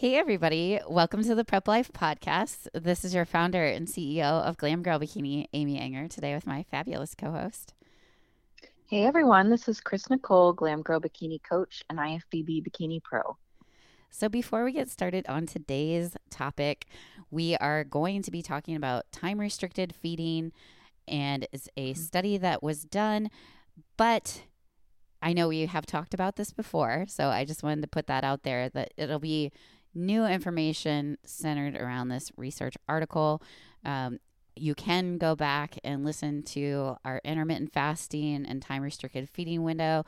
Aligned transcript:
Hey, 0.00 0.16
everybody. 0.16 0.80
Welcome 0.88 1.22
to 1.24 1.34
the 1.34 1.44
Prep 1.44 1.68
Life 1.68 1.92
Podcast. 1.92 2.68
This 2.72 3.04
is 3.04 3.12
your 3.12 3.26
founder 3.26 3.66
and 3.66 3.86
CEO 3.86 4.22
of 4.22 4.56
Glam 4.56 4.82
Girl 4.82 4.98
Bikini, 4.98 5.44
Amy 5.52 5.78
Ehinger, 5.78 6.08
today 6.08 6.34
with 6.34 6.46
my 6.46 6.62
fabulous 6.62 7.14
co 7.14 7.30
host. 7.32 7.74
Hey, 8.88 9.04
everyone. 9.04 9.50
This 9.50 9.68
is 9.68 9.78
Chris 9.78 10.08
Nicole, 10.08 10.54
Glam 10.54 10.80
Girl 10.80 11.02
Bikini 11.02 11.38
Coach 11.42 11.84
and 11.90 11.98
IFBB 11.98 12.66
Bikini 12.66 13.02
Pro. 13.02 13.36
So, 14.08 14.30
before 14.30 14.64
we 14.64 14.72
get 14.72 14.88
started 14.88 15.26
on 15.28 15.44
today's 15.44 16.16
topic, 16.30 16.86
we 17.30 17.56
are 17.56 17.84
going 17.84 18.22
to 18.22 18.30
be 18.30 18.40
talking 18.40 18.76
about 18.76 19.12
time 19.12 19.38
restricted 19.38 19.94
feeding, 19.94 20.52
and 21.08 21.46
it's 21.52 21.68
a 21.76 21.92
mm-hmm. 21.92 22.00
study 22.00 22.38
that 22.38 22.62
was 22.62 22.84
done, 22.84 23.28
but 23.98 24.44
I 25.20 25.34
know 25.34 25.48
we 25.48 25.66
have 25.66 25.84
talked 25.84 26.14
about 26.14 26.36
this 26.36 26.54
before, 26.54 27.04
so 27.06 27.28
I 27.28 27.44
just 27.44 27.62
wanted 27.62 27.82
to 27.82 27.88
put 27.88 28.06
that 28.06 28.24
out 28.24 28.44
there 28.44 28.70
that 28.70 28.94
it'll 28.96 29.18
be 29.18 29.52
new 29.94 30.24
information 30.24 31.18
centered 31.24 31.76
around 31.76 32.08
this 32.08 32.30
research 32.36 32.76
article. 32.88 33.42
Um, 33.84 34.18
you 34.56 34.74
can 34.74 35.18
go 35.18 35.34
back 35.34 35.78
and 35.84 36.04
listen 36.04 36.42
to 36.42 36.96
our 37.04 37.20
intermittent 37.24 37.72
fasting 37.72 38.44
and 38.46 38.60
time 38.60 38.82
restricted 38.82 39.28
feeding 39.28 39.62
window. 39.62 40.04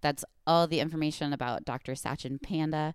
That's 0.00 0.24
all 0.46 0.66
the 0.66 0.80
information 0.80 1.32
about 1.32 1.64
Dr. 1.64 1.92
Sachin 1.92 2.40
Panda. 2.40 2.94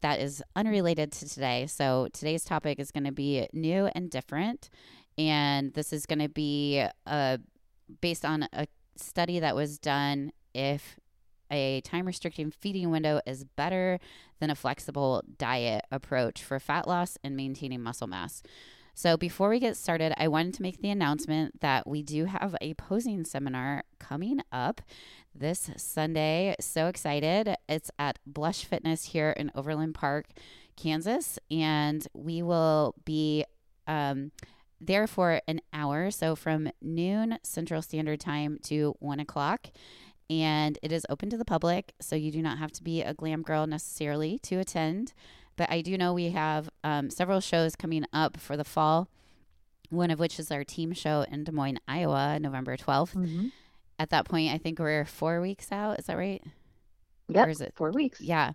That 0.00 0.20
is 0.20 0.42
unrelated 0.54 1.10
to 1.12 1.28
today. 1.28 1.66
So 1.66 2.08
today's 2.12 2.44
topic 2.44 2.78
is 2.78 2.92
going 2.92 3.04
to 3.04 3.12
be 3.12 3.48
new 3.52 3.86
and 3.94 4.10
different. 4.10 4.70
And 5.16 5.74
this 5.74 5.92
is 5.92 6.06
going 6.06 6.20
to 6.20 6.28
be 6.28 6.84
uh, 7.04 7.38
based 8.00 8.24
on 8.24 8.48
a 8.52 8.68
study 8.94 9.40
that 9.40 9.56
was 9.56 9.78
done 9.78 10.32
if 10.54 10.98
a 11.50 11.80
time 11.82 12.06
restricting 12.06 12.50
feeding 12.50 12.90
window 12.90 13.20
is 13.26 13.44
better 13.44 13.98
than 14.40 14.50
a 14.50 14.54
flexible 14.54 15.22
diet 15.38 15.84
approach 15.90 16.42
for 16.42 16.58
fat 16.58 16.86
loss 16.86 17.18
and 17.22 17.36
maintaining 17.36 17.82
muscle 17.82 18.06
mass. 18.06 18.42
So, 18.94 19.16
before 19.16 19.48
we 19.48 19.60
get 19.60 19.76
started, 19.76 20.12
I 20.16 20.26
wanted 20.26 20.54
to 20.54 20.62
make 20.62 20.82
the 20.82 20.90
announcement 20.90 21.60
that 21.60 21.86
we 21.86 22.02
do 22.02 22.24
have 22.24 22.56
a 22.60 22.74
posing 22.74 23.24
seminar 23.24 23.84
coming 24.00 24.40
up 24.50 24.80
this 25.32 25.70
Sunday. 25.76 26.56
So 26.58 26.88
excited. 26.88 27.54
It's 27.68 27.92
at 28.00 28.18
Blush 28.26 28.64
Fitness 28.64 29.04
here 29.04 29.30
in 29.30 29.52
Overland 29.54 29.94
Park, 29.94 30.26
Kansas. 30.76 31.38
And 31.48 32.06
we 32.12 32.42
will 32.42 32.96
be 33.04 33.44
um, 33.86 34.32
there 34.80 35.06
for 35.06 35.42
an 35.46 35.60
hour. 35.72 36.10
So, 36.10 36.34
from 36.34 36.68
noon 36.82 37.38
Central 37.44 37.82
Standard 37.82 38.18
Time 38.18 38.58
to 38.64 38.96
one 38.98 39.20
o'clock 39.20 39.68
and 40.30 40.78
it 40.82 40.92
is 40.92 41.06
open 41.08 41.30
to 41.30 41.36
the 41.36 41.44
public, 41.44 41.94
so 42.00 42.16
you 42.16 42.30
do 42.30 42.42
not 42.42 42.58
have 42.58 42.72
to 42.72 42.82
be 42.82 43.02
a 43.02 43.14
glam 43.14 43.42
girl 43.42 43.66
necessarily 43.66 44.38
to 44.40 44.56
attend. 44.56 45.14
But 45.56 45.70
I 45.70 45.80
do 45.80 45.98
know 45.98 46.14
we 46.14 46.30
have 46.30 46.70
um, 46.84 47.10
several 47.10 47.40
shows 47.40 47.74
coming 47.74 48.04
up 48.12 48.38
for 48.38 48.56
the 48.56 48.64
fall, 48.64 49.08
one 49.90 50.10
of 50.10 50.18
which 50.18 50.38
is 50.38 50.52
our 50.52 50.64
team 50.64 50.92
show 50.92 51.24
in 51.30 51.44
Des 51.44 51.52
Moines, 51.52 51.80
Iowa, 51.88 52.38
November 52.40 52.76
12th. 52.76 53.14
Mm-hmm. 53.14 53.46
At 53.98 54.10
that 54.10 54.24
point, 54.26 54.52
I 54.52 54.58
think 54.58 54.78
we're 54.78 55.04
four 55.04 55.40
weeks 55.40 55.72
out. 55.72 55.98
Is 55.98 56.06
that 56.06 56.16
right? 56.16 56.42
Yeah. 57.28 57.44
Or 57.44 57.48
is 57.48 57.60
it 57.60 57.74
four 57.74 57.90
weeks? 57.90 58.20
Yeah. 58.20 58.52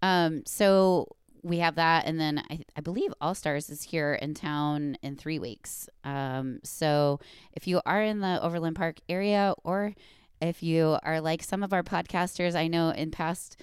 Um, 0.00 0.42
so 0.46 1.08
we 1.42 1.58
have 1.58 1.74
that. 1.76 2.06
And 2.06 2.18
then 2.18 2.42
I, 2.50 2.60
I 2.76 2.80
believe 2.80 3.12
All 3.20 3.34
Stars 3.34 3.70
is 3.70 3.82
here 3.82 4.14
in 4.14 4.34
town 4.34 4.96
in 5.02 5.16
three 5.16 5.38
weeks. 5.38 5.88
Um, 6.04 6.60
so 6.64 7.20
if 7.52 7.66
you 7.66 7.80
are 7.84 8.02
in 8.02 8.20
the 8.20 8.42
Overland 8.42 8.76
Park 8.76 8.98
area 9.08 9.54
or 9.64 9.94
if 10.40 10.62
you 10.62 10.98
are 11.02 11.20
like 11.20 11.42
some 11.42 11.62
of 11.62 11.72
our 11.72 11.82
podcasters, 11.82 12.54
I 12.54 12.68
know 12.68 12.90
in 12.90 13.10
past 13.10 13.60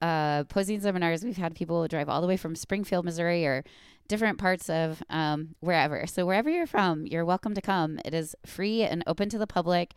uh, 0.00 0.44
posing 0.44 0.80
seminars, 0.80 1.24
we've 1.24 1.36
had 1.36 1.54
people 1.54 1.86
drive 1.88 2.08
all 2.08 2.20
the 2.20 2.26
way 2.26 2.36
from 2.36 2.54
Springfield, 2.54 3.04
Missouri, 3.04 3.46
or 3.46 3.64
different 4.08 4.38
parts 4.38 4.68
of 4.68 5.02
um, 5.08 5.54
wherever. 5.60 6.06
So, 6.06 6.26
wherever 6.26 6.50
you're 6.50 6.66
from, 6.66 7.06
you're 7.06 7.24
welcome 7.24 7.54
to 7.54 7.62
come. 7.62 7.98
It 8.04 8.12
is 8.12 8.36
free 8.44 8.82
and 8.82 9.02
open 9.06 9.28
to 9.30 9.38
the 9.38 9.46
public, 9.46 9.94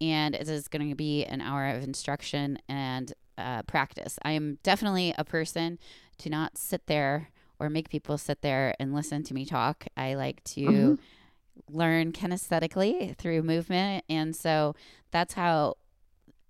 and 0.00 0.34
it 0.34 0.48
is 0.48 0.68
going 0.68 0.88
to 0.88 0.94
be 0.94 1.24
an 1.24 1.40
hour 1.40 1.68
of 1.68 1.82
instruction 1.82 2.58
and 2.68 3.12
uh, 3.38 3.62
practice. 3.62 4.18
I 4.22 4.32
am 4.32 4.58
definitely 4.62 5.14
a 5.16 5.24
person 5.24 5.78
to 6.18 6.28
not 6.28 6.58
sit 6.58 6.86
there 6.86 7.30
or 7.58 7.70
make 7.70 7.88
people 7.88 8.18
sit 8.18 8.42
there 8.42 8.74
and 8.78 8.94
listen 8.94 9.22
to 9.22 9.34
me 9.34 9.46
talk. 9.46 9.86
I 9.96 10.14
like 10.14 10.44
to. 10.44 10.60
Mm-hmm 10.60 10.94
learn 11.70 12.12
kinesthetically 12.12 13.16
through 13.16 13.42
movement. 13.42 14.04
And 14.08 14.34
so 14.34 14.74
that's 15.10 15.34
how, 15.34 15.76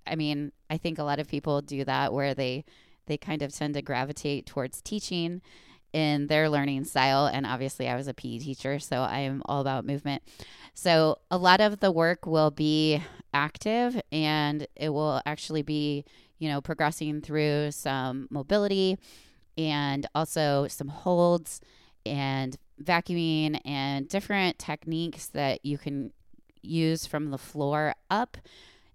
I 0.07 0.17
mean, 0.17 0.53
I 0.71 0.77
think 0.77 0.99
a 0.99 1.05
lot 1.05 1.19
of 1.19 1.29
people 1.29 1.63
do 1.63 1.85
that 1.85 2.13
where 2.13 2.35
they, 2.35 2.65
they 3.07 3.17
kind 3.17 3.43
of 3.43 3.55
tend 3.55 3.75
to 3.75 3.83
gravitate 3.83 4.47
towards 4.47 4.83
teaching 4.83 5.43
in 5.93 6.27
their 6.27 6.49
learning 6.49 6.85
style. 6.85 7.27
And 7.27 7.47
obviously, 7.47 7.89
I 7.89 7.97
was 7.97 8.09
a 8.09 8.15
PE 8.15 8.39
teacher, 8.39 8.79
so 8.79 9.01
I 9.03 9.21
am 9.21 9.43
all 9.47 9.61
about 9.61 9.87
movement. 9.87 10.23
So, 10.75 11.19
a 11.31 11.39
lot 11.39 11.61
of 11.61 11.81
the 11.81 11.91
work 11.91 12.27
will 12.27 12.51
be 12.51 13.03
active 13.33 14.01
and 14.13 14.67
it 14.77 14.91
will 14.91 15.23
actually 15.25 15.63
be, 15.63 16.05
you 16.39 16.49
know, 16.49 16.61
progressing 16.61 17.23
through 17.23 17.71
some 17.71 18.29
mobility 18.31 18.99
and 19.57 20.07
also 20.15 20.67
some 20.69 20.89
holds 20.89 21.61
and 22.05 22.57
vacuuming 22.83 23.61
and 23.65 24.09
different 24.09 24.59
techniques 24.59 25.27
that 25.29 25.65
you 25.65 25.79
can 25.79 26.13
use 26.63 27.07
from 27.07 27.31
the 27.31 27.39
floor 27.39 27.95
up 28.11 28.37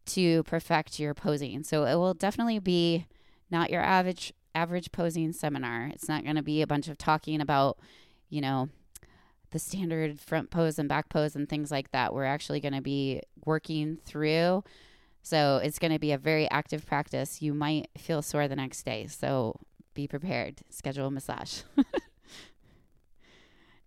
to 0.06 0.44
perfect 0.44 1.00
your 1.00 1.14
posing. 1.14 1.64
So 1.64 1.86
it 1.86 1.96
will 1.96 2.14
definitely 2.14 2.60
be 2.60 3.08
not 3.50 3.70
your 3.70 3.82
average 3.82 4.34
average 4.54 4.92
posing 4.92 5.32
seminar. 5.32 5.90
It's 5.94 6.10
not 6.10 6.24
going 6.24 6.36
to 6.36 6.42
be 6.42 6.62
a 6.62 6.68
bunch 6.68 6.88
of 6.88 6.98
talking 6.98 7.40
about, 7.40 7.78
you 8.30 8.42
know, 8.42 8.70
the 9.52 9.60
standard 9.60 10.20
front 10.20 10.50
pose 10.50 10.80
and 10.80 10.90
back 10.90 11.10
pose 11.10 11.36
and 11.36 11.48
things 11.48 11.72
like 11.72 11.92
that. 11.92 12.14
We're 12.14 12.26
actually 12.26 12.60
going 12.60 12.74
to 12.74 12.82
be 12.82 13.22
working 13.46 13.98
through. 14.06 14.64
So 15.24 15.62
it's 15.64 15.80
going 15.80 15.94
to 15.94 16.00
be 16.00 16.12
a 16.12 16.18
very 16.18 16.50
active 16.50 16.86
practice. 16.86 17.42
You 17.42 17.54
might 17.54 17.90
feel 17.98 18.22
sore 18.22 18.48
the 18.48 18.56
next 18.56 18.84
day. 18.84 19.08
So 19.08 19.60
be 19.94 20.08
prepared. 20.08 20.62
Schedule 20.70 21.08
a 21.08 21.12
massage. 21.12 21.62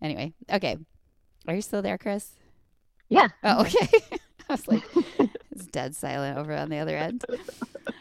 Anyway, 0.04 0.34
okay. 0.52 0.76
Are 1.48 1.54
you 1.54 1.62
still 1.62 1.80
there, 1.80 1.96
Chris? 1.96 2.32
Yeah. 3.08 3.28
Oh, 3.42 3.60
okay. 3.62 3.88
I 4.50 4.52
was 4.52 4.68
like, 4.68 4.82
it's 5.50 5.66
dead 5.68 5.96
silent 5.96 6.36
over 6.36 6.54
on 6.54 6.68
the 6.68 6.76
other 6.76 6.94
end. 6.94 7.24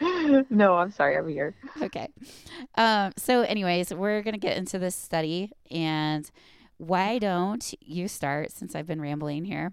no, 0.49 0.75
I'm 0.75 0.91
sorry. 0.91 1.15
I'm 1.15 1.29
here. 1.29 1.55
Okay. 1.81 2.09
Um, 2.75 3.13
so, 3.15 3.43
anyways, 3.43 3.93
we're 3.93 4.21
going 4.21 4.33
to 4.33 4.39
get 4.39 4.57
into 4.57 4.79
this 4.79 4.97
study. 4.97 5.53
And 5.71 6.29
why 6.75 7.19
don't 7.19 7.73
you 7.79 8.09
start 8.09 8.51
since 8.51 8.75
I've 8.75 8.85
been 8.85 8.99
rambling 8.99 9.45
here? 9.45 9.71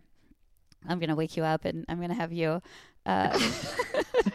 I'm 0.88 1.00
going 1.00 1.10
to 1.10 1.16
wake 1.16 1.36
you 1.36 1.42
up 1.42 1.64
and 1.64 1.84
I'm 1.88 1.96
going 1.96 2.10
to 2.10 2.14
have 2.14 2.32
you 2.32 2.62
uh, 3.06 3.36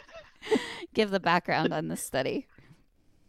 give 0.93 1.11
the 1.11 1.21
background 1.21 1.73
on 1.73 1.87
this 1.87 2.03
study. 2.03 2.45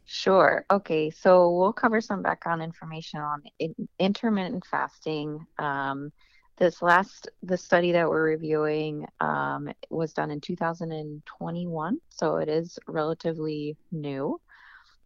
Sure. 0.07 0.65
Okay. 0.71 1.11
So 1.11 1.51
we'll 1.57 1.73
cover 1.73 2.01
some 2.01 2.23
background 2.23 2.63
information 2.63 3.21
on 3.21 3.43
in- 3.59 3.89
intermittent 3.99 4.65
fasting. 4.65 5.45
Um, 5.59 6.13
this 6.59 6.81
last 6.81 7.29
the 7.43 7.57
study 7.59 7.93
that 7.93 8.09
we're 8.09 8.25
reviewing 8.25 9.07
um, 9.21 9.69
was 9.91 10.15
done 10.15 10.31
in 10.31 10.41
2021, 10.41 11.99
so 12.09 12.37
it 12.37 12.49
is 12.49 12.79
relatively 12.87 13.77
new. 13.91 14.41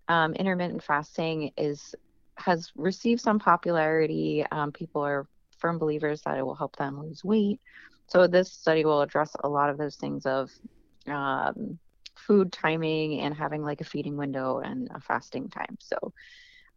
Um, 0.09 0.35
intermittent 0.35 0.83
fasting 0.85 1.53
is 1.57 1.95
has 2.37 2.71
received 2.77 3.21
some 3.21 3.39
popularity. 3.39 4.45
Um, 4.53 4.71
people 4.73 5.03
are 5.03 5.27
firm 5.59 5.79
believers 5.79 6.23
that 6.23 6.39
it 6.39 6.47
will 6.47 6.55
help 6.55 6.77
them 6.77 7.01
lose 7.01 7.25
weight. 7.25 7.61
So 8.07 8.27
this 8.27 8.53
study 8.53 8.85
will 8.85 9.03
address 9.03 9.35
a 9.43 9.49
lot 9.49 9.71
of 9.71 9.79
those 9.79 9.97
things 9.97 10.27
of 10.27 10.51
um, 11.07 11.79
food 12.27 12.53
timing 12.53 13.21
and 13.21 13.35
having 13.35 13.63
like 13.63 13.81
a 13.81 13.85
feeding 13.85 14.17
window 14.17 14.59
and 14.59 14.89
a 14.95 15.01
fasting 15.01 15.49
time. 15.49 15.77
So, 15.81 16.13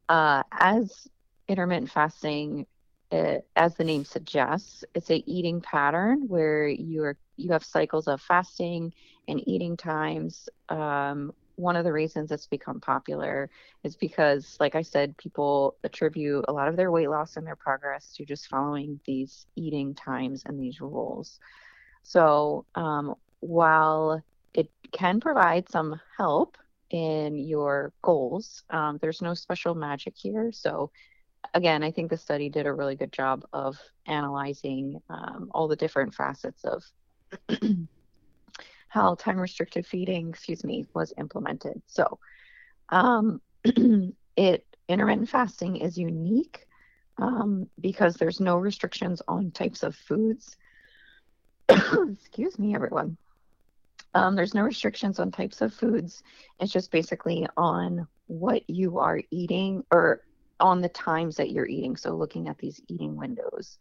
uh, 0.10 0.44
as 0.52 1.08
intermittent 1.48 1.92
fasting, 1.92 2.66
it, 3.12 3.48
as 3.56 3.76
the 3.76 3.84
name 3.84 4.06
suggests, 4.06 4.84
it's 4.96 5.10
a 5.12 5.24
eating 5.30 5.62
pattern 5.62 6.24
where 6.28 6.68
you 6.68 7.04
are 7.04 7.18
you 7.38 7.52
have 7.52 7.64
cycles 7.64 8.08
of 8.08 8.22
fasting 8.22 8.94
and 9.28 9.42
eating 9.48 9.78
times. 9.78 10.50
Um, 10.70 11.32
one 11.56 11.76
of 11.76 11.84
the 11.84 11.94
reasons 11.94 12.32
it's 12.32 12.48
become 12.48 12.80
popular 12.82 13.50
is 13.84 13.96
because, 13.96 14.58
like 14.60 14.76
I 14.76 14.82
said, 14.82 15.18
people 15.18 15.76
attribute 15.84 16.46
a 16.48 16.54
lot 16.54 16.68
of 16.68 16.76
their 16.76 16.92
weight 16.92 17.10
loss 17.10 17.38
and 17.38 17.46
their 17.46 17.56
progress 17.56 18.14
to 18.16 18.26
just 18.26 18.48
following 18.48 19.00
these 19.06 19.46
eating 19.56 19.94
times 19.96 20.44
and 20.46 20.60
these 20.60 20.82
rules. 20.82 21.40
So, 22.04 22.66
um, 22.76 23.16
while 23.40 24.22
can 24.94 25.20
provide 25.20 25.70
some 25.70 26.00
help 26.18 26.58
in 26.90 27.38
your 27.38 27.92
goals. 28.02 28.64
Um, 28.70 29.00
there's 29.02 29.22
no 29.22 29.34
special 29.34 29.76
magic 29.76 30.14
here. 30.16 30.52
So, 30.54 30.92
again, 31.54 31.84
I 31.84 31.92
think 31.92 32.10
the 32.10 32.18
study 32.18 32.50
did 32.50 32.68
a 32.68 32.74
really 32.74 32.96
good 32.96 33.12
job 33.12 33.44
of 33.52 33.78
analyzing 34.06 35.02
um, 35.10 35.50
all 35.54 35.68
the 35.68 35.76
different 35.76 36.14
facets 36.14 36.64
of 36.64 36.84
how 38.88 39.16
time 39.16 39.40
restricted 39.40 39.86
feeding, 39.86 40.30
excuse 40.30 40.64
me, 40.64 40.86
was 40.94 41.14
implemented. 41.18 41.82
So, 41.88 42.20
um, 42.90 43.42
it 44.38 44.66
intermittent 44.88 45.30
fasting 45.30 45.78
is 45.78 45.98
unique 45.98 46.68
um, 47.18 47.68
because 47.80 48.16
there's 48.16 48.40
no 48.40 48.58
restrictions 48.58 49.22
on 49.28 49.52
types 49.52 49.84
of 49.84 49.96
foods. 49.96 50.56
Excuse 51.70 52.60
me, 52.60 52.76
everyone. 52.76 53.18
Um, 54.14 54.36
there's 54.36 54.54
no 54.54 54.62
restrictions 54.62 55.20
on 55.20 55.32
types 55.32 55.62
of 55.62 55.74
foods. 55.74 56.24
It's 56.60 56.72
just 56.72 56.92
basically 56.92 57.48
on 57.58 58.08
what 58.28 58.70
you 58.70 59.00
are 59.00 59.22
eating 59.32 59.84
or 59.92 60.22
on 60.60 60.82
the 60.82 60.90
times 60.90 61.36
that 61.38 61.52
you're 61.52 61.68
eating. 61.68 61.98
So 61.98 62.16
looking 62.16 62.48
at 62.48 62.58
these 62.58 62.82
eating 62.88 63.16
windows. 63.16 63.78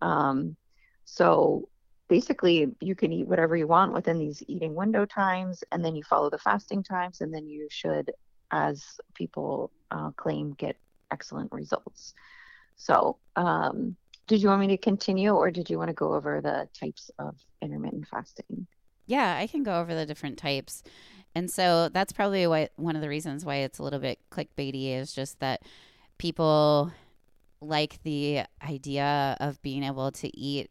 Um, 0.00 0.56
so 1.04 1.68
basically, 2.08 2.74
you 2.80 2.94
can 2.94 3.12
eat 3.12 3.28
whatever 3.28 3.56
you 3.56 3.66
want 3.66 3.92
within 3.92 4.18
these 4.18 4.42
eating 4.48 4.74
window 4.74 5.04
times, 5.04 5.62
and 5.72 5.84
then 5.84 5.94
you 5.94 6.02
follow 6.02 6.30
the 6.30 6.38
fasting 6.38 6.82
times, 6.82 7.20
and 7.20 7.32
then 7.32 7.46
you 7.46 7.68
should, 7.70 8.10
as 8.50 8.84
people 9.14 9.70
uh, 9.90 10.10
claim, 10.16 10.52
get 10.52 10.76
excellent 11.10 11.52
results. 11.52 12.14
So, 12.76 13.18
um, 13.36 13.96
did 14.26 14.42
you 14.42 14.48
want 14.48 14.60
me 14.60 14.68
to 14.68 14.78
continue, 14.78 15.32
or 15.32 15.50
did 15.50 15.68
you 15.68 15.78
want 15.78 15.88
to 15.88 15.94
go 15.94 16.14
over 16.14 16.40
the 16.40 16.68
types 16.78 17.10
of 17.18 17.36
intermittent 17.60 18.08
fasting? 18.08 18.66
Yeah, 19.06 19.36
I 19.36 19.46
can 19.46 19.62
go 19.62 19.80
over 19.80 19.94
the 19.94 20.06
different 20.06 20.38
types. 20.38 20.82
And 21.34 21.50
so 21.50 21.88
that's 21.88 22.12
probably 22.12 22.46
why 22.46 22.68
one 22.76 22.96
of 22.96 23.02
the 23.02 23.08
reasons 23.08 23.44
why 23.44 23.56
it's 23.56 23.78
a 23.78 23.82
little 23.82 23.98
bit 23.98 24.18
clickbaity 24.30 24.94
is 24.94 25.12
just 25.12 25.40
that 25.40 25.62
people 26.18 26.92
like 27.60 28.02
the 28.04 28.42
idea 28.62 29.36
of 29.40 29.60
being 29.62 29.82
able 29.82 30.12
to 30.12 30.36
eat 30.36 30.70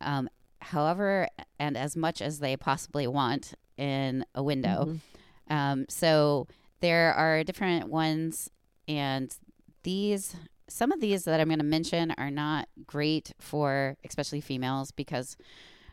um, 0.00 0.28
however 0.60 1.28
and 1.58 1.76
as 1.76 1.96
much 1.96 2.20
as 2.20 2.40
they 2.40 2.56
possibly 2.56 3.06
want 3.06 3.54
in 3.76 4.24
a 4.34 4.42
window. 4.42 4.86
Mm-hmm. 4.86 5.52
Um, 5.52 5.86
so 5.88 6.46
there 6.80 7.14
are 7.14 7.44
different 7.44 7.88
ones, 7.88 8.50
and 8.88 9.34
these 9.82 10.34
some 10.68 10.90
of 10.90 11.00
these 11.00 11.24
that 11.24 11.38
I'm 11.38 11.48
going 11.48 11.58
to 11.58 11.64
mention 11.64 12.12
are 12.12 12.30
not 12.30 12.68
great 12.86 13.32
for 13.38 13.96
especially 14.04 14.40
females 14.40 14.90
because 14.90 15.36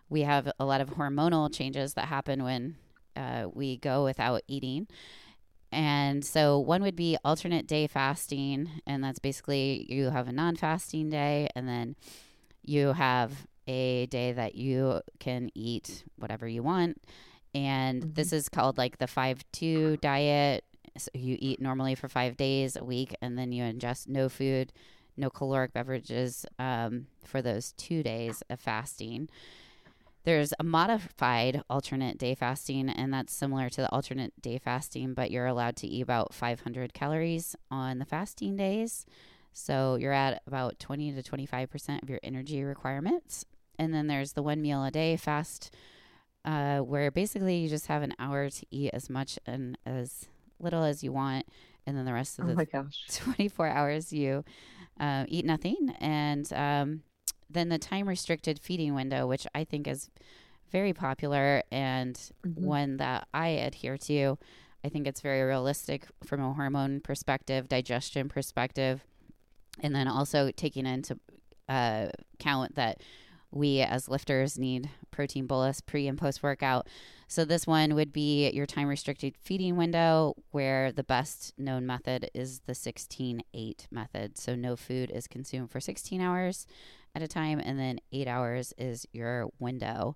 we 0.10 0.22
have 0.22 0.52
a 0.60 0.66
lot 0.66 0.82
of 0.82 0.92
hormonal 0.92 1.54
changes 1.54 1.94
that 1.94 2.06
happen 2.06 2.44
when 2.44 2.76
uh, 3.16 3.48
we 3.54 3.78
go 3.78 4.04
without 4.04 4.42
eating. 4.48 4.88
And 5.72 6.26
so 6.26 6.58
one 6.58 6.82
would 6.82 6.96
be 6.96 7.18
alternate 7.24 7.68
day 7.68 7.86
fasting, 7.86 8.70
and 8.88 9.04
that's 9.04 9.20
basically 9.20 9.86
you 9.88 10.10
have 10.10 10.28
a 10.28 10.32
non 10.32 10.56
fasting 10.56 11.10
day, 11.10 11.50
and 11.56 11.68
then 11.68 11.96
you 12.66 12.94
have 12.94 13.46
a 13.68 14.08
day 14.08 14.32
that 14.32 14.56
you 14.56 15.02
can 15.20 15.52
eat 15.54 16.04
whatever 16.18 16.48
you 16.48 16.64
want. 16.64 17.00
And 17.54 18.02
mm-hmm. 18.02 18.14
this 18.14 18.34
is 18.34 18.50
called 18.50 18.78
like 18.78 18.98
the 18.98 19.08
5 19.08 19.44
2 19.52 19.98
diet. 19.98 20.64
So 20.98 21.12
you 21.14 21.38
eat 21.40 21.62
normally 21.62 21.94
for 21.94 22.10
five 22.10 22.36
days 22.36 22.76
a 22.76 22.84
week, 22.84 23.16
and 23.22 23.38
then 23.38 23.52
you 23.52 23.64
ingest 23.64 24.08
no 24.08 24.28
food, 24.28 24.74
no 25.16 25.30
caloric 25.30 25.72
beverages 25.72 26.46
um, 26.58 27.06
for 27.24 27.44
those 27.44 27.74
two 27.74 28.02
days 28.02 28.42
of 28.50 28.60
fasting. 28.60 29.30
There's 30.25 30.54
a 30.60 30.63
modified 30.63 31.63
alternate 31.69 32.18
day 32.18 32.36
fasting, 32.36 32.89
and 32.89 33.13
that's 33.13 33.33
similar 33.33 33.69
to 33.69 33.81
the 33.81 33.92
alternate 33.92 34.33
day 34.42 34.57
fasting, 34.57 35.13
but 35.13 35.31
you're 35.31 35.45
allowed 35.45 35.75
to 35.77 35.88
eat 35.88 36.01
about 36.01 36.33
500 36.33 36.94
calories 36.94 37.56
on 37.71 38.00
the 38.00 38.06
fasting 38.06 38.56
days. 38.57 39.06
So 39.54 39.95
you're 39.95 40.13
at 40.13 40.42
about 40.45 40.80
20 40.80 41.13
to 41.13 41.24
25% 41.24 42.04
of 42.04 42.10
your 42.10 42.19
energy 42.24 42.63
requirements. 42.63 43.45
And 43.77 43.94
then 43.94 44.07
there's 44.07 44.33
the 44.33 44.44
one 44.44 44.62
meal 44.62 44.83
a 44.83 44.92
day 44.92 45.16
fast, 45.16 45.74
uh, 46.44 46.80
where 46.80 47.12
basically 47.12 47.57
you 47.57 47.69
just 47.69 47.88
have 47.88 48.04
an 48.04 48.13
hour 48.19 48.50
to 48.50 48.66
eat 48.71 48.92
as 48.94 49.10
much 49.10 49.39
and 49.45 49.77
as 49.86 50.27
little 50.60 50.83
as 50.83 51.04
you 51.04 51.13
want. 51.13 51.45
And 51.88 51.98
then 51.98 52.06
the 52.06 52.13
rest 52.13 52.39
of 52.39 52.45
oh 52.45 52.50
the 52.50 52.56
24 53.10 53.68
hours 53.68 54.13
you 54.13 54.44
uh, 55.00 55.25
eat 55.27 55.45
nothing. 55.45 55.95
And 56.00 56.51
um, 56.54 57.04
then 57.50 57.69
the 57.69 57.80
time 57.80 58.07
restricted 58.07 58.60
feeding 58.60 58.94
window, 58.94 59.28
which 59.28 59.48
I 59.56 59.63
think 59.63 59.88
is 59.88 60.10
very 60.72 60.94
popular 60.94 61.63
and 61.72 62.16
mm-hmm. 62.46 62.63
one 62.63 62.98
that 62.98 63.28
I 63.34 63.48
adhere 63.48 63.98
to. 63.98 64.38
I 64.84 64.90
think 64.90 65.07
it's 65.07 65.22
very 65.22 65.42
realistic 65.42 66.06
from 66.24 66.42
a 66.42 66.54
hormone 66.54 67.01
perspective, 67.01 67.68
digestion 67.68 68.30
perspective, 68.30 69.04
and 69.81 69.96
then 69.96 70.07
also 70.07 70.51
taking 70.51 70.86
into 70.86 71.19
uh, 71.68 72.07
count 72.40 72.75
that 72.75 73.01
we 73.52 73.81
as 73.81 74.07
lifters 74.07 74.60
need 74.60 74.90
protein 75.12 75.48
bolus 75.48 75.81
pre 75.81 76.07
and 76.07 76.18
post 76.18 76.44
workout. 76.44 76.88
So 77.28 77.45
this 77.45 77.68
one 77.68 77.95
would 77.95 78.13
be 78.13 78.50
your 78.52 78.66
time 78.66 78.88
restricted 78.88 79.36
feeding 79.38 79.75
window 79.75 80.36
where 80.52 80.92
the 80.92 81.04
best 81.04 81.54
known 81.57 81.86
method 81.86 82.30
is 82.34 82.62
the 82.62 82.74
16-8 82.74 83.42
method. 83.92 84.38
So 84.38 84.56
no 84.56 84.75
food 84.75 85.12
is 85.12 85.28
consumed 85.28 85.72
for 85.72 85.80
16 85.80 86.22
hours 86.22 86.66
at 87.19 87.25
a 87.25 87.27
time, 87.27 87.60
and 87.60 87.80
then 87.80 88.00
eight 88.12 88.27
hours 88.27 88.74
is 88.77 89.06
your 89.12 89.50
window. 89.60 90.16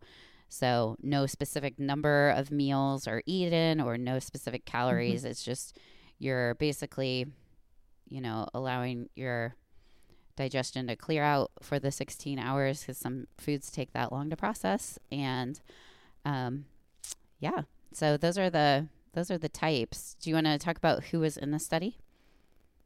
So, 0.49 0.95
no 1.01 1.25
specific 1.25 1.79
number 1.79 2.29
of 2.29 2.51
meals 2.51 3.07
are 3.07 3.23
eaten 3.25 3.81
or 3.81 3.97
no 3.97 4.19
specific 4.19 4.65
calories. 4.65 5.21
Mm-hmm. 5.21 5.31
It's 5.31 5.43
just 5.43 5.77
you're 6.19 6.55
basically, 6.55 7.25
you 8.07 8.21
know, 8.21 8.47
allowing 8.53 9.09
your 9.15 9.55
digestion 10.35 10.87
to 10.87 10.95
clear 10.95 11.23
out 11.23 11.51
for 11.61 11.79
the 11.79 11.91
16 11.91 12.39
hours 12.39 12.81
because 12.81 12.97
some 12.97 13.27
foods 13.37 13.71
take 13.71 13.93
that 13.93 14.11
long 14.11 14.29
to 14.29 14.37
process. 14.37 14.97
And 15.11 15.59
um, 16.25 16.65
yeah, 17.39 17.63
so 17.93 18.17
those 18.17 18.37
are 18.37 18.49
the 18.49 18.87
those 19.13 19.29
are 19.29 19.37
the 19.37 19.49
types. 19.49 20.15
Do 20.19 20.29
you 20.29 20.35
want 20.35 20.47
to 20.47 20.57
talk 20.57 20.77
about 20.77 21.05
who 21.05 21.19
was 21.19 21.37
in 21.37 21.51
the 21.51 21.59
study? 21.59 21.97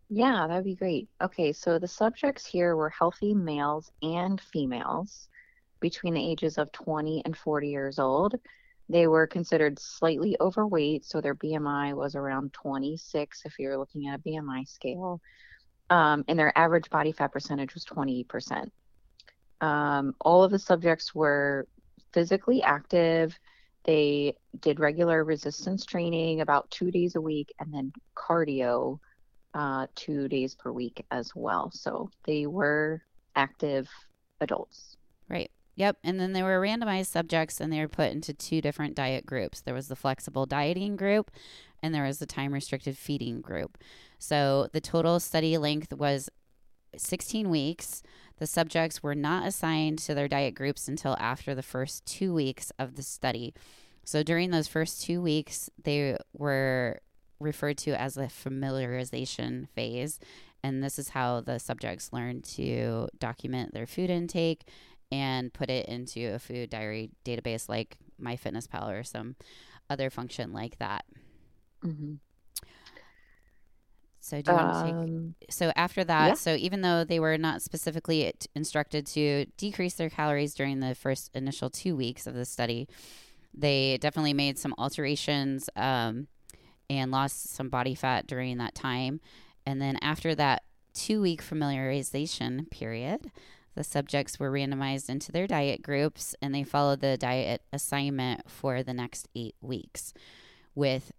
Yeah, 0.09 0.47
that'd 0.47 0.63
be 0.63 0.75
great. 0.75 1.09
Okay, 1.21 1.51
so 1.51 1.79
the 1.79 1.87
subjects 1.87 2.45
here 2.45 2.75
were 2.75 2.89
healthy 2.89 3.33
males 3.33 3.91
and 4.01 4.39
females 4.39 5.27
between 5.81 6.13
the 6.13 6.25
ages 6.31 6.57
of 6.57 6.71
20 6.71 7.23
and 7.25 7.35
40 7.37 7.67
years 7.69 7.99
old. 7.99 8.35
They 8.89 9.07
were 9.07 9.27
considered 9.27 9.79
slightly 9.79 10.37
overweight, 10.39 11.03
so 11.03 11.19
their 11.19 11.35
BMI 11.35 11.93
was 11.93 12.15
around 12.15 12.53
26 12.53 13.41
if 13.43 13.59
you're 13.59 13.77
looking 13.77 14.07
at 14.07 14.19
a 14.19 14.23
BMI 14.23 14.65
scale. 14.65 15.19
Um, 15.89 16.23
and 16.29 16.39
their 16.39 16.57
average 16.57 16.89
body 16.89 17.11
fat 17.11 17.33
percentage 17.33 17.73
was 17.73 17.85
20%. 17.85 18.69
Um, 19.59 20.15
all 20.21 20.43
of 20.43 20.51
the 20.51 20.59
subjects 20.59 21.13
were 21.13 21.67
physically 22.13 22.63
active. 22.63 23.37
They 23.83 24.35
did 24.61 24.79
regular 24.79 25.23
resistance 25.25 25.85
training 25.85 26.39
about 26.41 26.71
two 26.71 26.91
days 26.91 27.15
a 27.15 27.21
week 27.21 27.53
and 27.59 27.73
then 27.73 27.91
cardio 28.15 28.99
uh, 29.53 29.87
two 29.95 30.27
days 30.27 30.55
per 30.55 30.71
week 30.71 31.05
as 31.11 31.35
well. 31.35 31.71
So 31.73 32.09
they 32.25 32.45
were 32.45 33.01
active 33.35 33.89
adults. 34.41 34.97
Right. 35.29 35.51
Yep. 35.75 35.97
And 36.03 36.19
then 36.19 36.33
they 36.33 36.43
were 36.43 36.59
randomized 36.59 37.07
subjects 37.07 37.61
and 37.61 37.71
they 37.71 37.79
were 37.79 37.87
put 37.87 38.11
into 38.11 38.33
two 38.33 38.61
different 38.61 38.95
diet 38.95 39.25
groups. 39.25 39.61
There 39.61 39.75
was 39.75 39.87
the 39.87 39.95
flexible 39.95 40.45
dieting 40.45 40.95
group 40.95 41.31
and 41.83 41.93
there 41.93 42.03
was 42.03 42.17
the 42.17 42.25
time 42.25 42.53
restricted 42.53 42.97
feeding 42.97 43.41
group. 43.41 43.77
So 44.17 44.69
the 44.73 44.81
total 44.81 45.19
study 45.19 45.57
length 45.57 45.93
was 45.93 46.29
16 46.95 47.49
weeks. 47.49 48.01
The 48.37 48.47
subjects 48.47 49.03
were 49.03 49.15
not 49.15 49.47
assigned 49.47 49.99
to 49.99 50.15
their 50.15 50.27
diet 50.27 50.55
groups 50.55 50.87
until 50.87 51.15
after 51.19 51.53
the 51.53 51.63
first 51.63 52.05
two 52.05 52.33
weeks 52.33 52.71
of 52.79 52.95
the 52.95 53.03
study. 53.03 53.53
So 54.03 54.23
during 54.23 54.51
those 54.51 54.67
first 54.67 55.03
two 55.03 55.21
weeks, 55.21 55.69
they 55.83 56.17
were 56.33 57.01
referred 57.39 57.77
to 57.79 57.99
as 57.99 58.15
the 58.15 58.23
familiarization 58.23 59.67
phase. 59.69 60.19
And 60.63 60.83
this 60.83 60.97
is 60.97 61.09
how 61.09 61.41
the 61.41 61.59
subjects 61.59 62.11
learn 62.11 62.41
to 62.53 63.07
document 63.19 63.73
their 63.73 63.85
food 63.85 64.09
intake 64.09 64.67
and 65.11 65.53
put 65.53 65.69
it 65.69 65.87
into 65.87 66.33
a 66.33 66.39
food 66.39 66.69
diary 66.69 67.11
database 67.23 67.69
like 67.69 67.97
MyFitnessPal 68.21 68.99
or 68.99 69.03
some 69.03 69.35
other 69.89 70.09
function 70.09 70.51
like 70.51 70.77
that. 70.79 71.05
Mm-hmm. 71.85 72.15
So 74.19 74.41
do 74.41 74.51
you 74.51 74.57
want 74.57 74.73
to 74.73 74.83
take? 74.83 74.93
Um, 74.93 75.35
so 75.49 75.71
after 75.77 76.03
that, 76.03 76.27
yeah. 76.27 76.33
so 76.33 76.55
even 76.55 76.81
though 76.81 77.05
they 77.05 77.19
were 77.19 77.37
not 77.37 77.61
specifically 77.61 78.33
instructed 78.55 79.05
to 79.07 79.45
decrease 79.55 79.93
their 79.93 80.09
calories 80.09 80.53
during 80.53 80.81
the 80.81 80.95
first 80.95 81.31
initial 81.33 81.69
two 81.69 81.95
weeks 81.95 82.27
of 82.27 82.33
the 82.33 82.43
study, 82.43 82.89
they 83.53 83.97
definitely 84.01 84.33
made 84.33 84.59
some 84.59 84.75
alterations 84.77 85.69
um, 85.77 86.27
and 86.89 87.11
lost 87.11 87.49
some 87.49 87.69
body 87.69 87.95
fat 87.95 88.27
during 88.27 88.57
that 88.57 88.75
time. 88.75 89.19
And 89.65 89.81
then 89.81 89.97
after 90.01 90.33
that 90.35 90.63
two 90.93 91.21
week 91.21 91.43
familiarization 91.43 92.69
period, 92.69 93.31
the 93.75 93.83
subjects 93.83 94.39
were 94.39 94.51
randomized 94.51 95.09
into 95.09 95.31
their 95.31 95.45
diet 95.45 95.83
groups 95.83 96.35
and 96.41 96.53
they 96.53 96.63
followed 96.63 97.01
the 97.01 97.17
diet 97.17 97.61
assignment 97.71 98.49
for 98.49 98.81
the 98.81 98.93
next 98.93 99.27
eight 99.35 99.55
weeks. 99.61 100.13
With 100.73 101.11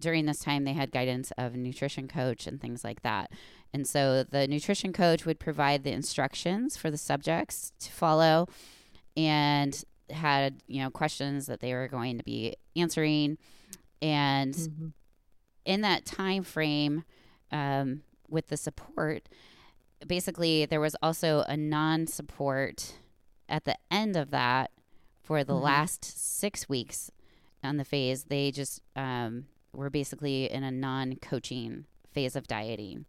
during 0.00 0.26
this 0.26 0.40
time, 0.40 0.64
they 0.64 0.74
had 0.74 0.92
guidance 0.92 1.32
of 1.38 1.54
a 1.54 1.58
nutrition 1.58 2.06
coach 2.06 2.46
and 2.46 2.60
things 2.60 2.84
like 2.84 3.02
that. 3.02 3.32
And 3.72 3.86
so 3.86 4.22
the 4.22 4.46
nutrition 4.46 4.92
coach 4.92 5.24
would 5.24 5.40
provide 5.40 5.82
the 5.82 5.92
instructions 5.92 6.76
for 6.76 6.90
the 6.90 6.98
subjects 6.98 7.72
to 7.80 7.90
follow 7.90 8.46
and 9.16 9.82
had, 10.10 10.62
you 10.66 10.82
know, 10.82 10.90
questions 10.90 11.46
that 11.46 11.60
they 11.60 11.72
were 11.72 11.88
going 11.88 12.18
to 12.18 12.24
be 12.24 12.54
answering. 12.76 13.38
And 14.02 14.54
mm-hmm 14.54 14.88
in 15.66 15.82
that 15.82 16.06
time 16.06 16.42
frame, 16.42 17.04
um, 17.52 18.02
with 18.28 18.48
the 18.48 18.56
support, 18.56 19.28
basically 20.06 20.64
there 20.66 20.80
was 20.80 20.96
also 21.02 21.44
a 21.46 21.56
non-support 21.56 22.94
at 23.48 23.64
the 23.64 23.76
end 23.90 24.16
of 24.16 24.30
that 24.30 24.70
for 25.22 25.44
the 25.44 25.52
Mhm. 25.54 25.62
last 25.62 26.04
six 26.04 26.68
weeks 26.68 27.10
on 27.62 27.76
the 27.76 27.84
phase. 27.84 28.24
They 28.24 28.50
just 28.50 28.80
um, 28.94 29.46
were 29.72 29.90
basically 29.90 30.50
in 30.50 30.62
a 30.64 30.70
non-coaching 30.70 31.84
phase 32.10 32.34
of 32.36 32.46
dieting. 32.46 33.04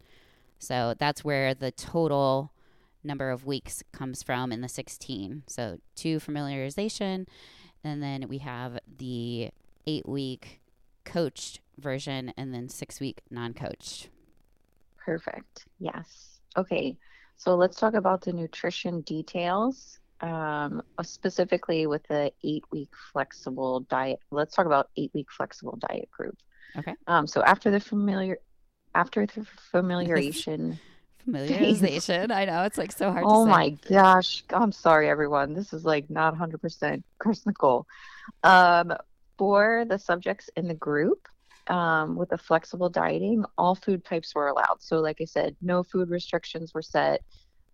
So 0.58 0.94
that's 0.98 1.24
where 1.24 1.54
the 1.54 1.70
total 1.72 2.52
number 3.04 3.30
of 3.30 3.46
weeks 3.46 3.82
comes 3.92 4.22
from 4.22 4.50
in 4.52 4.60
the 4.60 4.68
16. 4.68 5.44
So 5.46 5.78
two 5.94 6.18
familiarization, 6.18 7.26
and 7.84 8.02
then 8.02 8.28
we 8.28 8.38
have 8.38 8.78
the 8.86 9.50
eight 9.86 10.08
week 10.08 10.57
coached 11.08 11.60
version, 11.78 12.32
and 12.36 12.54
then 12.54 12.68
six 12.68 13.00
week 13.00 13.22
non 13.30 13.54
coached. 13.54 14.08
Perfect. 14.96 15.66
Yes. 15.78 16.40
Okay. 16.56 16.96
So 17.36 17.54
let's 17.54 17.78
talk 17.78 17.94
about 17.94 18.22
the 18.22 18.32
nutrition 18.32 19.00
details, 19.02 20.00
um, 20.20 20.82
specifically 21.02 21.86
with 21.86 22.02
the 22.08 22.32
eight 22.44 22.64
week 22.72 22.90
flexible 23.12 23.80
diet. 23.80 24.20
Let's 24.30 24.54
talk 24.54 24.66
about 24.66 24.90
eight 24.96 25.12
week 25.14 25.28
flexible 25.30 25.78
diet 25.88 26.10
group. 26.10 26.36
Okay. 26.76 26.94
Um, 27.06 27.26
so 27.26 27.42
after 27.42 27.70
the 27.70 27.80
familiar, 27.80 28.38
after 28.94 29.26
the 29.26 29.46
familiarization. 29.72 30.78
Familiarization. 31.28 32.30
I 32.30 32.46
know 32.46 32.62
it's 32.62 32.78
like 32.78 32.90
so 32.90 33.12
hard 33.12 33.24
oh 33.26 33.44
to 33.44 33.50
say. 33.50 33.50
my 33.50 33.70
gosh. 33.86 34.44
I'm 34.48 34.72
sorry, 34.72 35.10
everyone. 35.10 35.52
This 35.52 35.74
is 35.74 35.84
like 35.84 36.08
not 36.08 36.34
100% 36.34 37.02
critical. 37.18 37.86
Um, 38.42 38.94
for 39.38 39.84
the 39.88 39.98
subjects 39.98 40.50
in 40.56 40.68
the 40.68 40.74
group, 40.74 41.28
um, 41.68 42.16
with 42.16 42.30
the 42.30 42.38
flexible 42.38 42.90
dieting, 42.90 43.44
all 43.56 43.74
food 43.74 44.04
types 44.04 44.34
were 44.34 44.48
allowed. 44.48 44.80
So, 44.80 45.00
like 45.00 45.18
I 45.20 45.24
said, 45.24 45.56
no 45.62 45.82
food 45.82 46.10
restrictions 46.10 46.74
were 46.74 46.82
set. 46.82 47.22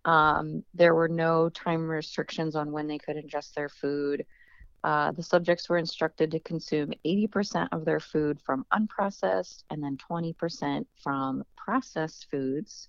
Um, 0.05 0.63
there 0.73 0.93
were 0.93 1.07
no 1.07 1.49
time 1.49 1.87
restrictions 1.87 2.55
on 2.55 2.71
when 2.71 2.87
they 2.87 2.99
could 2.99 3.15
ingest 3.17 3.53
their 3.53 3.69
food. 3.69 4.25
Uh, 4.83 5.11
the 5.13 5.23
subjects 5.23 5.67
were 5.67 5.79
instructed 5.79 6.29
to 6.29 6.39
consume 6.39 6.91
80% 7.03 7.69
of 7.71 7.85
their 7.85 7.99
food 7.99 8.39
from 8.45 8.67
unprocessed 8.71 9.63
and 9.71 9.83
then 9.83 9.97
20% 9.97 10.85
from 11.01 11.43
processed 11.55 12.27
foods. 12.29 12.87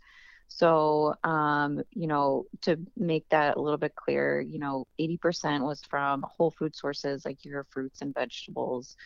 So, 0.49 1.15
um, 1.25 1.83
you 1.91 2.07
know, 2.07 2.47
to 2.63 2.79
make 2.97 3.29
that 3.31 3.57
a 3.57 3.61
little 3.61 3.79
bit 3.79 3.95
clear, 3.95 4.41
you 4.41 4.59
know, 4.59 4.87
80% 4.99 5.63
was 5.63 5.83
from 5.83 6.25
whole 6.29 6.51
food 6.51 6.75
sources 6.75 7.25
like 7.25 7.45
your 7.45 7.65
fruits 7.71 8.01
and 8.01 8.15
vegetables, 8.15 8.97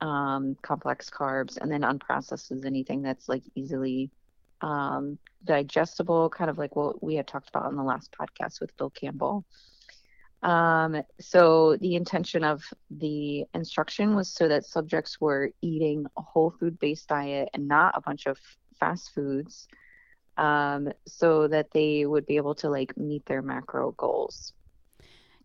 um, 0.00 0.56
complex 0.62 1.10
carbs, 1.10 1.58
and 1.60 1.70
then 1.70 1.82
unprocessed 1.82 2.50
is 2.50 2.64
anything 2.64 3.02
that's 3.02 3.28
like 3.28 3.44
easily 3.54 4.10
um, 4.60 5.18
digestible, 5.44 6.30
kind 6.30 6.50
of 6.50 6.58
like 6.58 6.74
what 6.74 7.02
we 7.02 7.16
had 7.16 7.26
talked 7.26 7.48
about 7.48 7.70
in 7.70 7.76
the 7.76 7.82
last 7.82 8.14
podcast 8.18 8.60
with 8.60 8.76
Bill 8.76 8.90
Campbell. 8.90 9.44
Um, 10.42 11.02
so 11.20 11.76
the 11.76 11.94
intention 11.94 12.42
of 12.42 12.64
the 12.90 13.44
instruction 13.54 14.16
was 14.16 14.28
so 14.28 14.48
that 14.48 14.64
subjects 14.64 15.20
were 15.20 15.50
eating 15.60 16.06
a 16.16 16.22
whole 16.22 16.50
food 16.50 16.78
based 16.80 17.08
diet 17.08 17.48
and 17.54 17.68
not 17.68 17.96
a 17.96 18.00
bunch 18.00 18.26
of 18.26 18.38
fast 18.80 19.14
foods 19.14 19.68
um, 20.36 20.92
so 21.06 21.48
that 21.48 21.70
they 21.72 22.06
would 22.06 22.26
be 22.26 22.36
able 22.36 22.54
to 22.56 22.68
like 22.68 22.96
meet 22.96 23.24
their 23.26 23.42
macro 23.42 23.92
goals. 23.92 24.52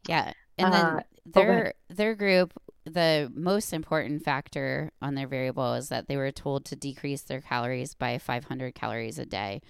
Yeah. 0.08 0.34
And 0.58 0.74
then 0.74 0.86
uh, 0.86 1.00
oh, 1.00 1.20
their 1.26 1.74
their 1.90 2.16
group 2.16 2.54
the 2.86 3.32
most 3.36 3.74
important 3.74 4.24
factor 4.24 4.92
on 5.02 5.16
their 5.16 5.28
variable 5.28 5.74
is 5.74 5.90
that 5.90 6.08
they 6.08 6.16
were 6.16 6.32
told 6.32 6.64
to 6.66 6.76
decrease 6.76 7.22
their 7.22 7.42
calories 7.42 7.94
by 7.94 8.18
500 8.18 8.74
calories 8.74 9.20
a 9.20 9.26
day. 9.26 9.62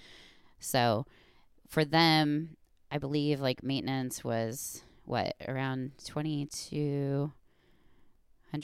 So 0.60 1.04
for 1.68 1.84
them, 1.84 2.56
I 2.90 2.98
believe 2.98 3.40
like 3.40 3.62
maintenance 3.62 4.22
was 4.22 4.82
what 5.04 5.34
around 5.46 5.92
2200. 6.04 7.32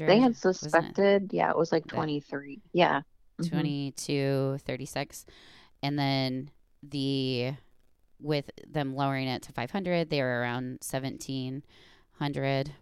They 0.06 0.20
had 0.20 0.36
suspected, 0.36 1.24
it? 1.24 1.32
yeah, 1.34 1.50
it 1.50 1.56
was 1.56 1.72
like 1.72 1.86
23. 1.86 2.60
Yeah. 2.72 3.00
Mm-hmm. 3.40 3.56
2236 3.56 5.26
and 5.84 5.98
then 5.98 6.50
the 6.82 7.52
with 8.18 8.50
them 8.66 8.96
lowering 8.96 9.28
it 9.28 9.42
to 9.42 9.52
500 9.52 10.08
they 10.08 10.22
were 10.22 10.40
around 10.40 10.78
1700 10.80 12.72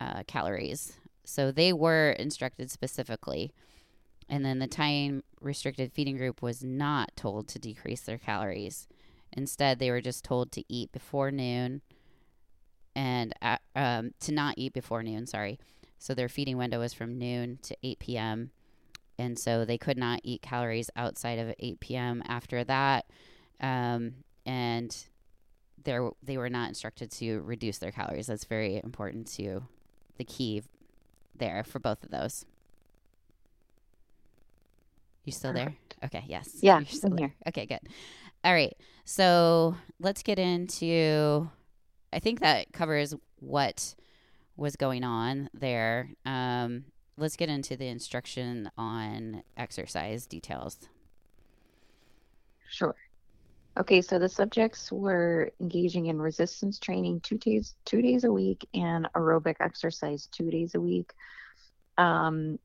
uh, 0.00 0.22
calories. 0.28 0.92
So 1.24 1.50
they 1.50 1.72
were 1.72 2.10
instructed 2.10 2.70
specifically. 2.70 3.52
And 4.28 4.44
then 4.44 4.60
the 4.60 4.68
time 4.68 5.24
restricted 5.40 5.92
feeding 5.92 6.16
group 6.16 6.40
was 6.40 6.62
not 6.62 7.10
told 7.16 7.48
to 7.48 7.58
decrease 7.58 8.02
their 8.02 8.18
calories. 8.18 8.86
Instead 9.32 9.80
they 9.80 9.90
were 9.90 10.00
just 10.00 10.22
told 10.22 10.52
to 10.52 10.62
eat 10.68 10.92
before 10.92 11.32
noon 11.32 11.82
and 12.94 13.32
uh, 13.42 13.56
um, 13.74 14.12
to 14.20 14.30
not 14.30 14.54
eat 14.56 14.72
before 14.72 15.02
noon 15.02 15.26
sorry. 15.26 15.58
So 15.98 16.14
their 16.14 16.28
feeding 16.28 16.58
window 16.58 16.78
was 16.78 16.94
from 16.94 17.18
noon 17.18 17.58
to 17.62 17.76
8 17.82 17.98
p.m 17.98 18.52
and 19.18 19.38
so 19.38 19.64
they 19.64 19.78
could 19.78 19.96
not 19.96 20.20
eat 20.22 20.42
calories 20.42 20.90
outside 20.96 21.38
of 21.38 21.54
8 21.58 21.80
p.m. 21.80 22.22
after 22.26 22.64
that, 22.64 23.06
um, 23.60 24.14
and 24.44 24.96
there 25.84 26.10
they 26.22 26.36
were 26.36 26.50
not 26.50 26.68
instructed 26.68 27.10
to 27.12 27.40
reduce 27.40 27.78
their 27.78 27.92
calories. 27.92 28.26
That's 28.26 28.44
very 28.44 28.80
important 28.82 29.26
to 29.34 29.62
the 30.18 30.24
key 30.24 30.62
there 31.34 31.64
for 31.64 31.78
both 31.78 32.02
of 32.02 32.10
those. 32.10 32.44
You 35.24 35.32
still 35.32 35.52
there? 35.52 35.74
Okay, 36.04 36.24
yes. 36.28 36.58
Yeah, 36.60 36.78
you're 36.78 36.86
still 36.86 37.10
I'm 37.10 37.16
there. 37.16 37.26
here. 37.28 37.34
Okay, 37.48 37.66
good. 37.66 37.80
All 38.44 38.52
right, 38.52 38.76
so 39.04 39.74
let's 39.98 40.22
get 40.22 40.38
into. 40.38 41.50
I 42.12 42.20
think 42.20 42.40
that 42.40 42.72
covers 42.72 43.14
what 43.40 43.94
was 44.56 44.76
going 44.76 45.04
on 45.04 45.50
there. 45.52 46.10
Um, 46.24 46.84
let's 47.16 47.36
get 47.36 47.48
into 47.48 47.76
the 47.76 47.88
instruction 47.88 48.70
on 48.76 49.42
exercise 49.56 50.26
details. 50.26 50.88
Sure. 52.68 52.94
Okay, 53.78 54.00
so 54.00 54.18
the 54.18 54.28
subjects 54.28 54.90
were 54.90 55.50
engaging 55.60 56.06
in 56.06 56.20
resistance 56.20 56.78
training 56.78 57.20
two 57.20 57.36
days 57.36 57.74
two 57.84 58.00
days 58.00 58.24
a 58.24 58.32
week 58.32 58.66
and 58.72 59.06
aerobic 59.14 59.56
exercise 59.60 60.26
two 60.26 60.50
days 60.50 60.74
a 60.74 60.80
week. 60.80 61.12
Um, 61.98 62.58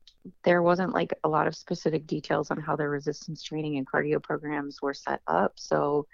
there 0.44 0.62
wasn't 0.62 0.94
like 0.94 1.12
a 1.24 1.28
lot 1.28 1.46
of 1.46 1.54
specific 1.54 2.06
details 2.06 2.50
on 2.50 2.58
how 2.58 2.76
their 2.76 2.88
resistance 2.88 3.42
training 3.42 3.76
and 3.76 3.86
cardio 3.86 4.22
programs 4.22 4.80
were 4.80 4.94
set 4.94 5.20
up, 5.26 5.52
so 5.56 6.06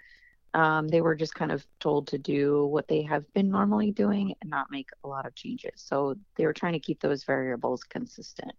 um, 0.53 0.87
they 0.87 1.01
were 1.01 1.15
just 1.15 1.35
kind 1.35 1.51
of 1.51 1.65
told 1.79 2.07
to 2.07 2.17
do 2.17 2.65
what 2.65 2.87
they 2.87 3.03
have 3.03 3.31
been 3.33 3.49
normally 3.49 3.91
doing 3.91 4.33
and 4.41 4.49
not 4.49 4.71
make 4.71 4.89
a 5.03 5.07
lot 5.07 5.25
of 5.25 5.35
changes. 5.35 5.73
So 5.77 6.15
they 6.37 6.45
were 6.45 6.53
trying 6.53 6.73
to 6.73 6.79
keep 6.79 7.01
those 7.01 7.23
variables 7.23 7.83
consistent. 7.83 8.53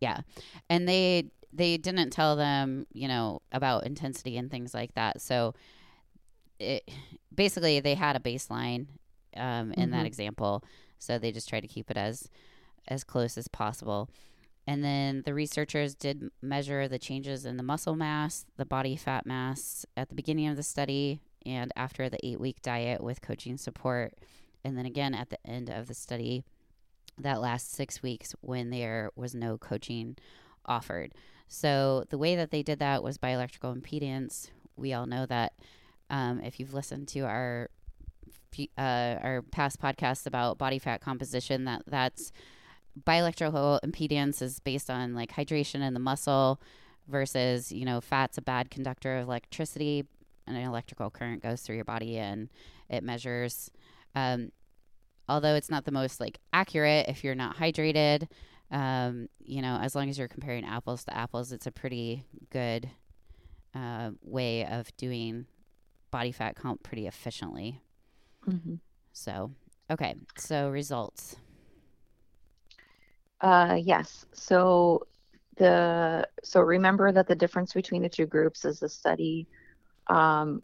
Yeah. 0.00 0.20
And 0.68 0.88
they 0.88 1.30
they 1.52 1.76
didn't 1.76 2.10
tell 2.10 2.36
them, 2.36 2.86
you 2.92 3.06
know, 3.08 3.40
about 3.52 3.86
intensity 3.86 4.36
and 4.36 4.50
things 4.50 4.74
like 4.74 4.94
that. 4.94 5.20
So 5.20 5.54
it 6.58 6.88
basically 7.34 7.80
they 7.80 7.94
had 7.94 8.16
a 8.16 8.20
baseline 8.20 8.86
um, 9.36 9.72
in 9.72 9.90
that 9.90 10.04
Mhm. 10.04 10.06
example. 10.06 10.64
So 10.98 11.18
they 11.18 11.32
just 11.32 11.48
tried 11.48 11.60
to 11.60 11.68
keep 11.68 11.90
it 11.90 11.96
as 11.96 12.28
as 12.88 13.04
close 13.04 13.38
as 13.38 13.48
possible. 13.48 14.10
And 14.66 14.82
then 14.82 15.22
the 15.26 15.34
researchers 15.34 15.94
did 15.94 16.30
measure 16.40 16.88
the 16.88 16.98
changes 16.98 17.44
in 17.44 17.56
the 17.56 17.62
muscle 17.62 17.96
mass, 17.96 18.46
the 18.56 18.64
body 18.64 18.96
fat 18.96 19.26
mass 19.26 19.84
at 19.96 20.08
the 20.08 20.14
beginning 20.14 20.48
of 20.48 20.56
the 20.56 20.62
study 20.62 21.20
and 21.44 21.70
after 21.76 22.08
the 22.08 22.24
eight 22.26 22.40
week 22.40 22.62
diet 22.62 23.02
with 23.02 23.20
coaching 23.20 23.58
support. 23.58 24.14
And 24.64 24.78
then 24.78 24.86
again 24.86 25.14
at 25.14 25.28
the 25.28 25.46
end 25.46 25.68
of 25.68 25.88
the 25.88 25.94
study, 25.94 26.44
that 27.18 27.40
last 27.40 27.72
six 27.72 28.02
weeks 28.02 28.34
when 28.40 28.70
there 28.70 29.10
was 29.14 29.34
no 29.34 29.58
coaching 29.58 30.16
offered. 30.64 31.12
So 31.46 32.04
the 32.08 32.18
way 32.18 32.34
that 32.36 32.50
they 32.50 32.62
did 32.62 32.78
that 32.78 33.02
was 33.02 33.18
by 33.18 33.30
electrical 33.30 33.74
impedance. 33.74 34.48
We 34.76 34.92
all 34.92 35.06
know 35.06 35.26
that 35.26 35.52
um, 36.10 36.40
if 36.40 36.58
you've 36.58 36.74
listened 36.74 37.08
to 37.08 37.20
our 37.20 37.70
uh, 38.78 39.16
our 39.20 39.42
past 39.50 39.80
podcasts 39.80 40.26
about 40.26 40.58
body 40.58 40.78
fat 40.78 41.00
composition, 41.00 41.64
that 41.64 41.82
that's 41.86 42.32
bioelectrical 43.02 43.80
impedance 43.82 44.40
is 44.42 44.60
based 44.60 44.90
on 44.90 45.14
like 45.14 45.32
hydration 45.32 45.82
in 45.82 45.94
the 45.94 46.00
muscle 46.00 46.60
versus 47.08 47.72
you 47.72 47.84
know 47.84 48.00
fat's 48.00 48.38
a 48.38 48.42
bad 48.42 48.70
conductor 48.70 49.18
of 49.18 49.26
electricity. 49.26 50.04
And 50.46 50.56
an 50.58 50.64
electrical 50.64 51.10
current 51.10 51.42
goes 51.42 51.62
through 51.62 51.76
your 51.76 51.86
body 51.86 52.18
and 52.18 52.50
it 52.90 53.02
measures 53.02 53.70
um, 54.14 54.52
although 55.26 55.54
it's 55.54 55.70
not 55.70 55.86
the 55.86 55.90
most 55.90 56.20
like 56.20 56.38
accurate 56.52 57.06
if 57.08 57.24
you're 57.24 57.34
not 57.34 57.56
hydrated 57.56 58.28
um, 58.70 59.28
you 59.42 59.62
know 59.62 59.78
as 59.80 59.94
long 59.94 60.10
as 60.10 60.18
you're 60.18 60.28
comparing 60.28 60.66
apples 60.66 61.04
to 61.04 61.16
apples 61.16 61.50
it's 61.50 61.66
a 61.66 61.72
pretty 61.72 62.26
good 62.50 62.90
uh, 63.74 64.10
way 64.22 64.66
of 64.66 64.94
doing 64.96 65.46
body 66.10 66.30
fat 66.30 66.56
comp 66.56 66.82
pretty 66.82 67.06
efficiently. 67.06 67.80
Mm-hmm. 68.48 68.74
so 69.12 69.50
okay. 69.90 70.14
So 70.36 70.68
results 70.68 71.36
Uh, 73.44 73.78
yes. 73.82 74.26
So 74.34 75.06
the 75.58 76.28
so 76.44 76.60
remember 76.62 77.12
that 77.12 77.28
the 77.28 77.36
difference 77.36 77.74
between 77.74 78.02
the 78.02 78.10
two 78.10 78.26
groups 78.26 78.64
is 78.66 78.80
the 78.80 78.88
study 78.88 79.48
um, 80.08 80.62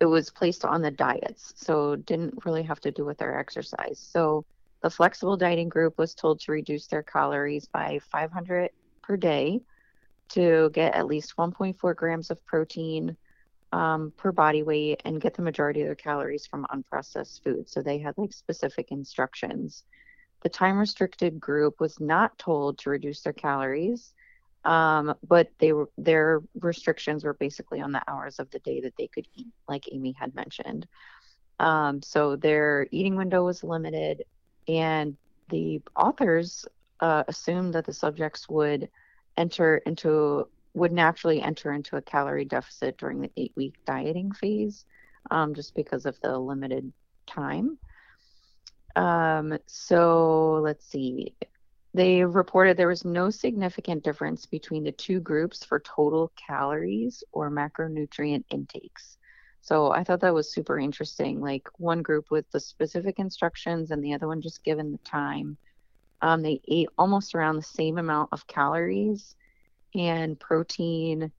it 0.00 0.06
was 0.06 0.30
placed 0.30 0.64
on 0.64 0.82
the 0.82 0.90
diets, 0.92 1.54
so 1.56 1.96
didn't 1.96 2.46
really 2.46 2.64
have 2.64 2.80
to 2.82 2.92
do 2.92 3.04
with 3.06 3.18
their 3.18 3.38
exercise. 3.38 4.00
So 4.00 4.46
the 4.82 4.90
flexible 4.90 5.36
dieting 5.38 5.70
group 5.70 5.98
was 5.98 6.14
told 6.14 6.40
to 6.42 6.52
reduce 6.52 6.88
their 6.88 7.04
calories 7.04 7.68
by 7.72 8.00
500 8.12 8.70
per 9.02 9.16
day 9.18 9.62
to 10.30 10.70
get 10.74 10.94
at 10.94 11.06
least 11.06 11.36
1.4 11.38 11.94
grams 11.96 12.30
of 12.30 12.44
protein 12.46 13.16
um, 13.72 14.12
per 14.18 14.32
body 14.32 14.64
weight 14.64 15.02
and 15.06 15.20
get 15.20 15.34
the 15.34 15.42
majority 15.42 15.82
of 15.82 15.88
their 15.88 15.96
calories 15.96 16.46
from 16.46 16.66
unprocessed 16.72 17.42
food. 17.44 17.68
So 17.70 17.82
they 17.82 17.98
had 17.98 18.14
like 18.18 18.32
specific 18.34 18.92
instructions. 18.92 19.84
The 20.42 20.48
time 20.48 20.78
restricted 20.78 21.40
group 21.40 21.80
was 21.80 21.98
not 22.00 22.38
told 22.38 22.78
to 22.78 22.90
reduce 22.90 23.22
their 23.22 23.32
calories, 23.32 24.12
um, 24.64 25.14
but 25.26 25.50
they 25.58 25.72
were 25.72 25.88
their 25.98 26.42
restrictions 26.60 27.24
were 27.24 27.34
basically 27.34 27.80
on 27.80 27.92
the 27.92 28.02
hours 28.08 28.38
of 28.38 28.50
the 28.50 28.58
day 28.60 28.80
that 28.82 28.96
they 28.96 29.08
could 29.08 29.26
eat, 29.34 29.52
like 29.68 29.88
Amy 29.92 30.12
had 30.12 30.34
mentioned. 30.34 30.86
Um, 31.58 32.02
so 32.02 32.36
their 32.36 32.86
eating 32.90 33.16
window 33.16 33.44
was 33.44 33.64
limited, 33.64 34.24
and 34.68 35.16
the 35.48 35.80
authors 35.96 36.66
uh, 37.00 37.24
assumed 37.26 37.74
that 37.74 37.86
the 37.86 37.92
subjects 37.92 38.48
would 38.48 38.88
enter 39.36 39.78
into 39.78 40.48
would 40.74 40.92
naturally 40.92 41.40
enter 41.42 41.72
into 41.72 41.96
a 41.96 42.02
calorie 42.02 42.44
deficit 42.44 42.96
during 42.98 43.20
the 43.20 43.30
eight 43.36 43.52
week 43.56 43.74
dieting 43.84 44.30
phase, 44.32 44.84
um, 45.30 45.54
just 45.54 45.74
because 45.74 46.06
of 46.06 46.20
the 46.20 46.38
limited 46.38 46.92
time. 47.26 47.78
Um, 48.98 49.56
so 49.66 50.60
let's 50.64 50.84
see. 50.84 51.36
They 51.94 52.24
reported 52.24 52.76
there 52.76 52.88
was 52.88 53.04
no 53.04 53.30
significant 53.30 54.02
difference 54.02 54.44
between 54.44 54.82
the 54.82 54.92
two 54.92 55.20
groups 55.20 55.64
for 55.64 55.78
total 55.80 56.32
calories 56.34 57.22
or 57.30 57.48
macronutrient 57.48 58.44
intakes. 58.50 59.16
So 59.60 59.92
I 59.92 60.02
thought 60.02 60.20
that 60.20 60.34
was 60.34 60.52
super 60.52 60.80
interesting. 60.80 61.40
Like 61.40 61.68
one 61.76 62.02
group 62.02 62.26
with 62.30 62.50
the 62.50 62.58
specific 62.58 63.20
instructions 63.20 63.92
and 63.92 64.02
the 64.02 64.14
other 64.14 64.26
one 64.26 64.40
just 64.40 64.64
given 64.64 64.90
the 64.90 64.98
time. 64.98 65.56
Um, 66.20 66.42
they 66.42 66.60
ate 66.66 66.88
almost 66.98 67.36
around 67.36 67.56
the 67.56 67.62
same 67.62 67.98
amount 67.98 68.30
of 68.32 68.48
calories 68.48 69.36
and 69.94 70.38
protein. 70.40 71.30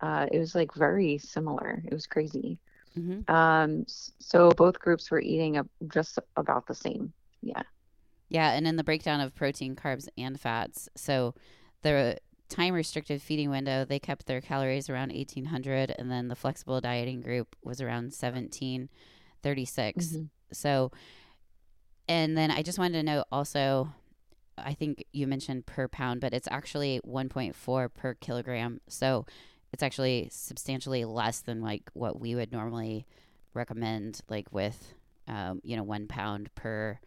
Uh, 0.00 0.26
it 0.30 0.38
was 0.38 0.54
like 0.54 0.72
very 0.74 1.18
similar. 1.18 1.82
It 1.84 1.92
was 1.92 2.06
crazy. 2.06 2.60
Mm-hmm. 2.96 3.30
Um, 3.32 3.84
so 3.88 4.50
both 4.50 4.78
groups 4.78 5.10
were 5.10 5.20
eating 5.20 5.56
a, 5.58 5.64
just 5.92 6.18
about 6.36 6.66
the 6.66 6.74
same. 6.74 7.12
Yeah. 7.42 7.62
Yeah, 8.28 8.52
and 8.52 8.66
in 8.66 8.76
the 8.76 8.84
breakdown 8.84 9.20
of 9.20 9.34
protein, 9.34 9.74
carbs, 9.74 10.06
and 10.18 10.38
fats, 10.38 10.88
so 10.94 11.34
the 11.82 12.18
time 12.48 12.74
restricted 12.74 13.22
feeding 13.22 13.50
window, 13.50 13.84
they 13.84 13.98
kept 13.98 14.26
their 14.26 14.40
calories 14.40 14.90
around 14.90 15.12
1800, 15.12 15.94
and 15.98 16.10
then 16.10 16.28
the 16.28 16.36
flexible 16.36 16.80
dieting 16.80 17.20
group 17.20 17.56
was 17.62 17.80
around 17.80 18.12
1736. 18.12 20.06
Mm-hmm. 20.06 20.22
So, 20.52 20.92
and 22.06 22.36
then 22.36 22.50
I 22.50 22.62
just 22.62 22.78
wanted 22.78 22.98
to 22.98 23.02
note 23.02 23.24
also, 23.32 23.92
I 24.56 24.74
think 24.74 25.04
you 25.12 25.26
mentioned 25.26 25.66
per 25.66 25.88
pound, 25.88 26.20
but 26.20 26.32
it's 26.34 26.48
actually 26.50 27.00
1.4 27.06 27.94
per 27.94 28.14
kilogram. 28.14 28.80
So 28.88 29.26
it's 29.72 29.82
actually 29.82 30.28
substantially 30.32 31.04
less 31.04 31.40
than 31.40 31.60
like 31.60 31.90
what 31.92 32.20
we 32.20 32.34
would 32.34 32.52
normally 32.52 33.06
recommend, 33.54 34.20
like 34.28 34.52
with, 34.52 34.94
um, 35.26 35.60
you 35.62 35.76
know, 35.76 35.82
one 35.82 36.06
pound 36.06 36.54
per 36.54 36.98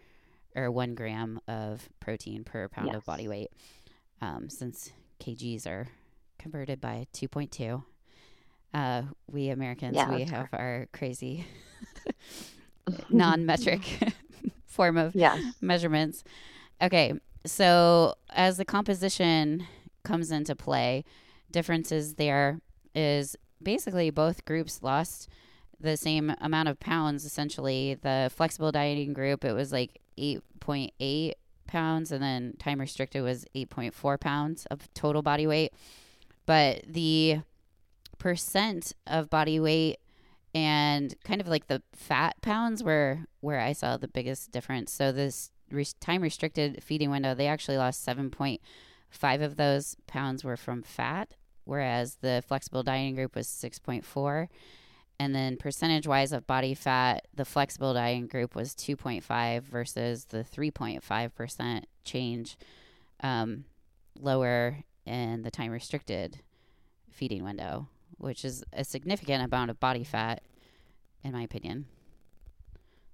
or 0.56 0.70
one 0.70 0.96
gram 0.96 1.39
of 1.48 1.89
protein 2.00 2.44
per 2.44 2.68
pound 2.68 2.88
yes. 2.88 2.98
of 2.98 3.06
body 3.06 3.27
weight. 3.27 3.51
Um, 4.22 4.50
since 4.50 4.91
kgs 5.20 5.65
are 5.65 5.88
converted 6.38 6.80
by 6.82 7.08
2.2, 7.13 7.84
uh, 8.74 9.03
we 9.27 9.50
Americans, 9.50 9.96
yeah, 9.96 10.13
we 10.13 10.24
have 10.24 10.50
our 10.53 10.88
crazy 10.94 11.46
non 13.10 13.46
metric 13.46 13.81
form 14.66 14.98
of 14.98 15.16
yes. 15.16 15.42
measurements. 15.62 16.24
Okay. 16.81 17.14
So 17.46 18.16
as 18.29 18.57
the 18.57 18.66
composition 18.66 19.66
comes 20.03 20.31
into 20.31 20.55
play, 20.55 21.03
differences 21.51 22.16
there 22.16 22.59
is 22.96 23.35
basically 23.61 24.09
both 24.09 24.46
groups 24.46 24.81
lost 24.81 25.27
the 25.79 25.98
same 25.98 26.33
amount 26.40 26.70
of 26.70 26.79
pounds 26.79 27.25
essentially. 27.25 27.98
The 28.01 28.31
flexible 28.33 28.72
dieting 28.72 29.14
group 29.14 29.44
it 29.44 29.53
was 29.53 29.72
like 29.72 30.00
8.8 30.18 31.33
pounds 31.68 32.11
and 32.11 32.22
then 32.22 32.55
time 32.59 32.79
restricted 32.79 33.24
was 33.24 33.46
8.4 33.55 34.20
pounds 34.20 34.66
of 34.68 34.94
total 34.94 35.22
body 35.22 35.48
weight. 35.48 35.74
But 36.46 36.83
the 36.87 37.42
percent 38.18 38.94
of 39.07 39.29
body 39.29 39.59
weight 39.59 39.98
and 40.53 41.16
kind 41.24 41.42
of 41.42 41.48
like 41.48 41.68
the 41.68 41.81
fat 41.94 42.35
pounds 42.42 42.83
were 42.83 43.20
where 43.40 43.59
i 43.59 43.74
saw 43.74 43.98
the 43.98 44.07
biggest 44.07 44.51
difference. 44.51 44.92
So 44.92 45.11
this 45.11 45.51
time 46.00 46.22
restricted 46.22 46.83
feeding 46.83 47.09
window 47.09 47.33
they 47.33 47.48
actually 47.48 47.77
lost 47.77 48.05
7.5 48.05 49.42
of 49.42 49.55
those 49.55 49.96
pounds 50.07 50.44
were 50.44 50.57
from 50.57 50.83
fat 50.83 51.35
whereas 51.66 52.16
the 52.22 52.44
flexible 52.48 52.84
dieting 52.84 53.16
group 53.16 53.36
was 53.36 53.48
6.4 53.48 54.48
and 55.20 55.36
then 55.36 55.58
percentage 55.58 56.08
wise 56.08 56.32
of 56.32 56.48
body 56.48 56.74
fat 56.74 57.28
the 57.34 57.46
flexible 57.46 57.94
dieting 57.94 58.28
group 58.28 58.56
was 58.56 58.74
2.5 58.74 59.64
versus 59.64 60.26
the 60.26 60.44
3.5% 60.44 61.84
change 62.04 62.58
um, 63.22 63.66
lower 64.20 64.78
in 65.06 65.42
the 65.44 65.52
time 65.52 65.72
restricted 65.72 66.40
feeding 67.10 67.44
window 67.44 67.88
which 68.18 68.46
is 68.46 68.64
a 68.74 68.84
significant 68.84 69.44
amount 69.44 69.72
of 69.72 69.80
body 69.80 70.04
fat 70.04 70.44
in 71.24 71.32
my 71.32 71.42
opinion. 71.44 71.86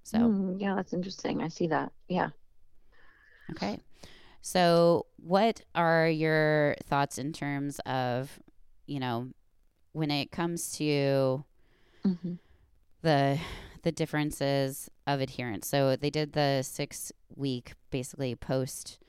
So 0.03 0.17
mm, 0.17 0.55
yeah 0.59 0.75
that's 0.75 0.93
interesting. 0.93 1.41
I 1.41 1.49
see 1.49 1.67
that. 1.67 1.91
Yeah. 2.07 2.29
Okay 3.51 3.79
so, 4.47 5.07
what 5.17 5.59
are 5.75 6.07
your 6.07 6.77
thoughts 6.85 7.17
in 7.17 7.33
terms 7.33 7.79
of, 7.79 8.39
you 8.85 8.97
know, 8.97 9.27
when 9.91 10.09
it 10.09 10.31
comes 10.31 10.71
to 10.77 11.43
mm-hmm. 12.05 12.35
the 13.01 13.39
the 13.83 13.91
differences 13.91 14.89
of 15.05 15.19
adherence? 15.19 15.67
So 15.67 15.97
they 15.97 16.09
did 16.09 16.31
the 16.31 16.61
six 16.61 17.11
week, 17.35 17.73
basically 17.91 18.35
post 18.35 18.99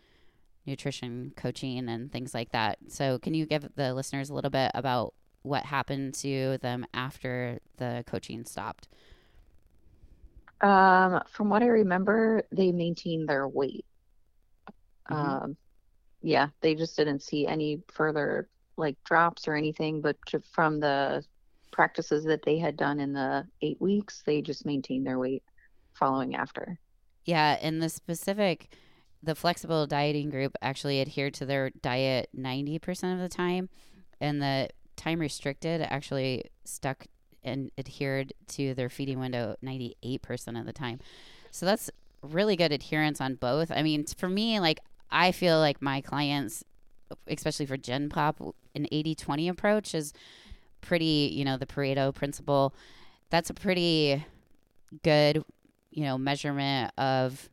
nutrition 0.67 1.35
coaching 1.37 1.89
and 1.89 2.11
things 2.11 2.35
like 2.35 2.51
that. 2.51 2.79
So, 2.89 3.21
can 3.21 3.33
you 3.33 3.47
give 3.47 3.65
the 3.77 3.95
listeners 3.95 4.31
a 4.31 4.35
little 4.35 4.51
bit 4.51 4.73
about 4.75 5.15
what 5.43 5.67
happened 5.67 6.15
to 6.15 6.59
them 6.63 6.85
after 6.93 7.61
the 7.77 8.03
coaching 8.09 8.45
stopped? 8.45 8.89
Um, 10.63 11.23
from 11.29 11.49
what 11.49 11.63
I 11.63 11.67
remember, 11.67 12.43
they 12.51 12.73
maintained 12.73 13.29
their 13.29 13.47
weight. 13.47 13.85
Mm-hmm. 15.11 15.45
Um, 15.45 15.57
yeah, 16.23 16.49
they 16.61 16.75
just 16.75 16.97
didn't 16.97 17.23
see 17.23 17.47
any 17.47 17.81
further 17.93 18.49
like 18.77 18.97
drops 19.05 19.49
or 19.49 19.55
anything, 19.55 20.01
but 20.01 20.17
to, 20.27 20.41
from 20.53 20.81
the 20.81 21.25
practices 21.73 22.25
that 22.25 22.43
they 22.45 22.59
had 22.59 22.77
done 22.77 23.01
in 23.01 23.13
the 23.13 23.47
eight 23.63 23.81
weeks, 23.81 24.23
they 24.25 24.41
just 24.41 24.65
maintained 24.65 25.07
their 25.07 25.19
weight 25.19 25.43
following 25.95 26.35
after. 26.35 26.79
Yeah, 27.25 27.59
in 27.61 27.81
the 27.81 27.89
specific, 27.89 28.73
the 29.23 29.35
flexible 29.35 29.87
dieting 29.87 30.31
group 30.31 30.57
actually 30.63 31.01
adhered 31.01 31.35
to 31.35 31.47
their 31.47 31.71
diet 31.71 32.31
90% 32.37 33.13
of 33.13 33.19
the 33.19 33.29
time, 33.29 33.69
and 34.21 34.41
the 34.41 34.69
time 34.97 35.21
restricted 35.21 35.81
actually 35.83 36.45
stuck 36.65 37.07
and 37.45 37.71
adhered 37.79 38.33
to 38.49 38.75
their 38.75 38.89
feeding 38.89 39.19
window 39.19 39.57
98% 39.65 40.59
of 40.59 40.67
the 40.67 40.73
time. 40.73 40.99
So 41.51 41.67
that's 41.67 41.91
really 42.23 42.57
good 42.57 42.73
adherence 42.73 43.21
on 43.21 43.37
both. 43.37 43.71
I 43.71 43.83
mean, 43.83 44.05
for 44.07 44.29
me, 44.29 44.61
like 44.61 44.81
I 45.11 45.33
feel 45.33 45.59
like 45.59 45.81
my 45.81 46.01
clients, 46.01 46.65
especially 47.27 47.67
for 47.67 47.77
Gen 47.77 48.09
Pop, 48.09 48.41
an 48.75 48.87
80 48.93 49.15
20 49.15 49.49
approach 49.49 49.95
is 49.95 50.13
pretty, 50.81 51.33
you 51.35 51.45
know, 51.45 51.57
the 51.57 51.67
Pareto 51.67 52.15
principle. 52.15 52.75
That's 53.31 53.51
a 53.51 53.55
pretty 53.55 54.25
good, 55.03 55.45
you 55.91 56.05
know, 56.05 56.19
measurement 56.19 56.93
of 56.99 57.49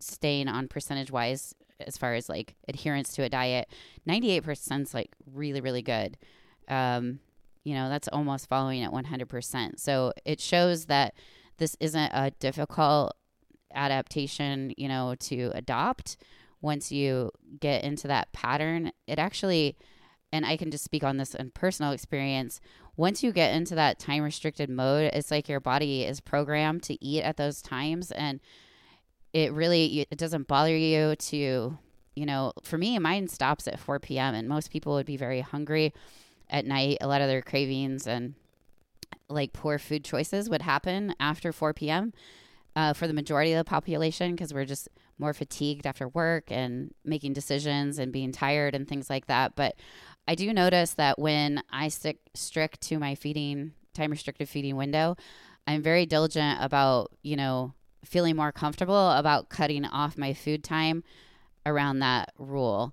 staying 0.00 0.48
on 0.48 0.68
percentage 0.68 1.10
wise 1.10 1.54
as 1.80 1.96
far 1.96 2.14
as 2.14 2.28
like 2.28 2.54
adherence 2.68 3.12
to 3.14 3.22
a 3.22 3.28
diet. 3.28 3.68
98% 4.08 4.82
is 4.82 4.94
like 4.94 5.10
really, 5.32 5.60
really 5.60 5.82
good. 5.82 6.16
Um, 6.68 7.20
you 7.64 7.74
know, 7.74 7.88
that's 7.88 8.08
almost 8.08 8.48
following 8.48 8.82
at 8.82 8.92
100%. 8.92 9.80
So 9.80 10.12
it 10.24 10.40
shows 10.40 10.86
that 10.86 11.14
this 11.56 11.76
isn't 11.80 12.10
a 12.12 12.30
difficult 12.38 13.14
adaptation, 13.74 14.72
you 14.76 14.88
know, 14.88 15.14
to 15.18 15.50
adopt 15.54 16.16
once 16.64 16.90
you 16.90 17.30
get 17.60 17.84
into 17.84 18.08
that 18.08 18.32
pattern, 18.32 18.90
it 19.06 19.18
actually, 19.18 19.76
and 20.32 20.46
I 20.46 20.56
can 20.56 20.70
just 20.70 20.82
speak 20.82 21.04
on 21.04 21.18
this 21.18 21.34
in 21.34 21.50
personal 21.50 21.92
experience. 21.92 22.58
Once 22.96 23.22
you 23.22 23.32
get 23.32 23.54
into 23.54 23.74
that 23.74 23.98
time 23.98 24.22
restricted 24.22 24.70
mode, 24.70 25.10
it's 25.12 25.30
like 25.30 25.46
your 25.46 25.60
body 25.60 26.04
is 26.04 26.20
programmed 26.20 26.82
to 26.84 27.04
eat 27.04 27.22
at 27.22 27.36
those 27.36 27.60
times, 27.60 28.10
and 28.10 28.40
it 29.34 29.52
really 29.52 30.06
it 30.10 30.16
doesn't 30.16 30.48
bother 30.48 30.74
you 30.74 31.14
to 31.16 31.78
you 32.16 32.26
know, 32.26 32.52
for 32.62 32.78
me, 32.78 32.96
mine 33.00 33.26
stops 33.26 33.66
at 33.66 33.80
4 33.80 33.98
p.m. 33.98 34.34
and 34.34 34.48
most 34.48 34.70
people 34.70 34.94
would 34.94 35.04
be 35.04 35.16
very 35.16 35.40
hungry 35.40 35.92
at 36.48 36.64
night. 36.64 36.98
A 37.00 37.08
lot 37.08 37.20
of 37.20 37.28
their 37.28 37.42
cravings 37.42 38.06
and 38.06 38.34
like 39.28 39.52
poor 39.52 39.80
food 39.80 40.04
choices 40.04 40.48
would 40.48 40.62
happen 40.62 41.14
after 41.18 41.52
4 41.52 41.74
p.m. 41.74 42.12
Uh, 42.76 42.92
for 42.92 43.08
the 43.08 43.12
majority 43.12 43.52
of 43.52 43.58
the 43.58 43.68
population 43.68 44.30
because 44.30 44.54
we're 44.54 44.64
just 44.64 44.88
more 45.18 45.32
fatigued 45.32 45.86
after 45.86 46.08
work 46.08 46.50
and 46.50 46.92
making 47.04 47.32
decisions 47.32 47.98
and 47.98 48.12
being 48.12 48.32
tired 48.32 48.74
and 48.74 48.88
things 48.88 49.08
like 49.08 49.26
that. 49.26 49.54
But 49.54 49.76
I 50.26 50.34
do 50.34 50.52
notice 50.52 50.94
that 50.94 51.18
when 51.18 51.62
I 51.70 51.88
stick 51.88 52.18
strict 52.34 52.80
to 52.82 52.98
my 52.98 53.14
feeding 53.14 53.72
time 53.94 54.10
restricted 54.10 54.48
feeding 54.48 54.76
window, 54.76 55.16
I'm 55.66 55.82
very 55.82 56.06
diligent 56.06 56.58
about, 56.60 57.12
you 57.22 57.36
know, 57.36 57.74
feeling 58.04 58.36
more 58.36 58.52
comfortable 58.52 59.10
about 59.12 59.48
cutting 59.48 59.84
off 59.84 60.18
my 60.18 60.34
food 60.34 60.62
time 60.62 61.04
around 61.64 62.00
that 62.00 62.32
rule. 62.38 62.92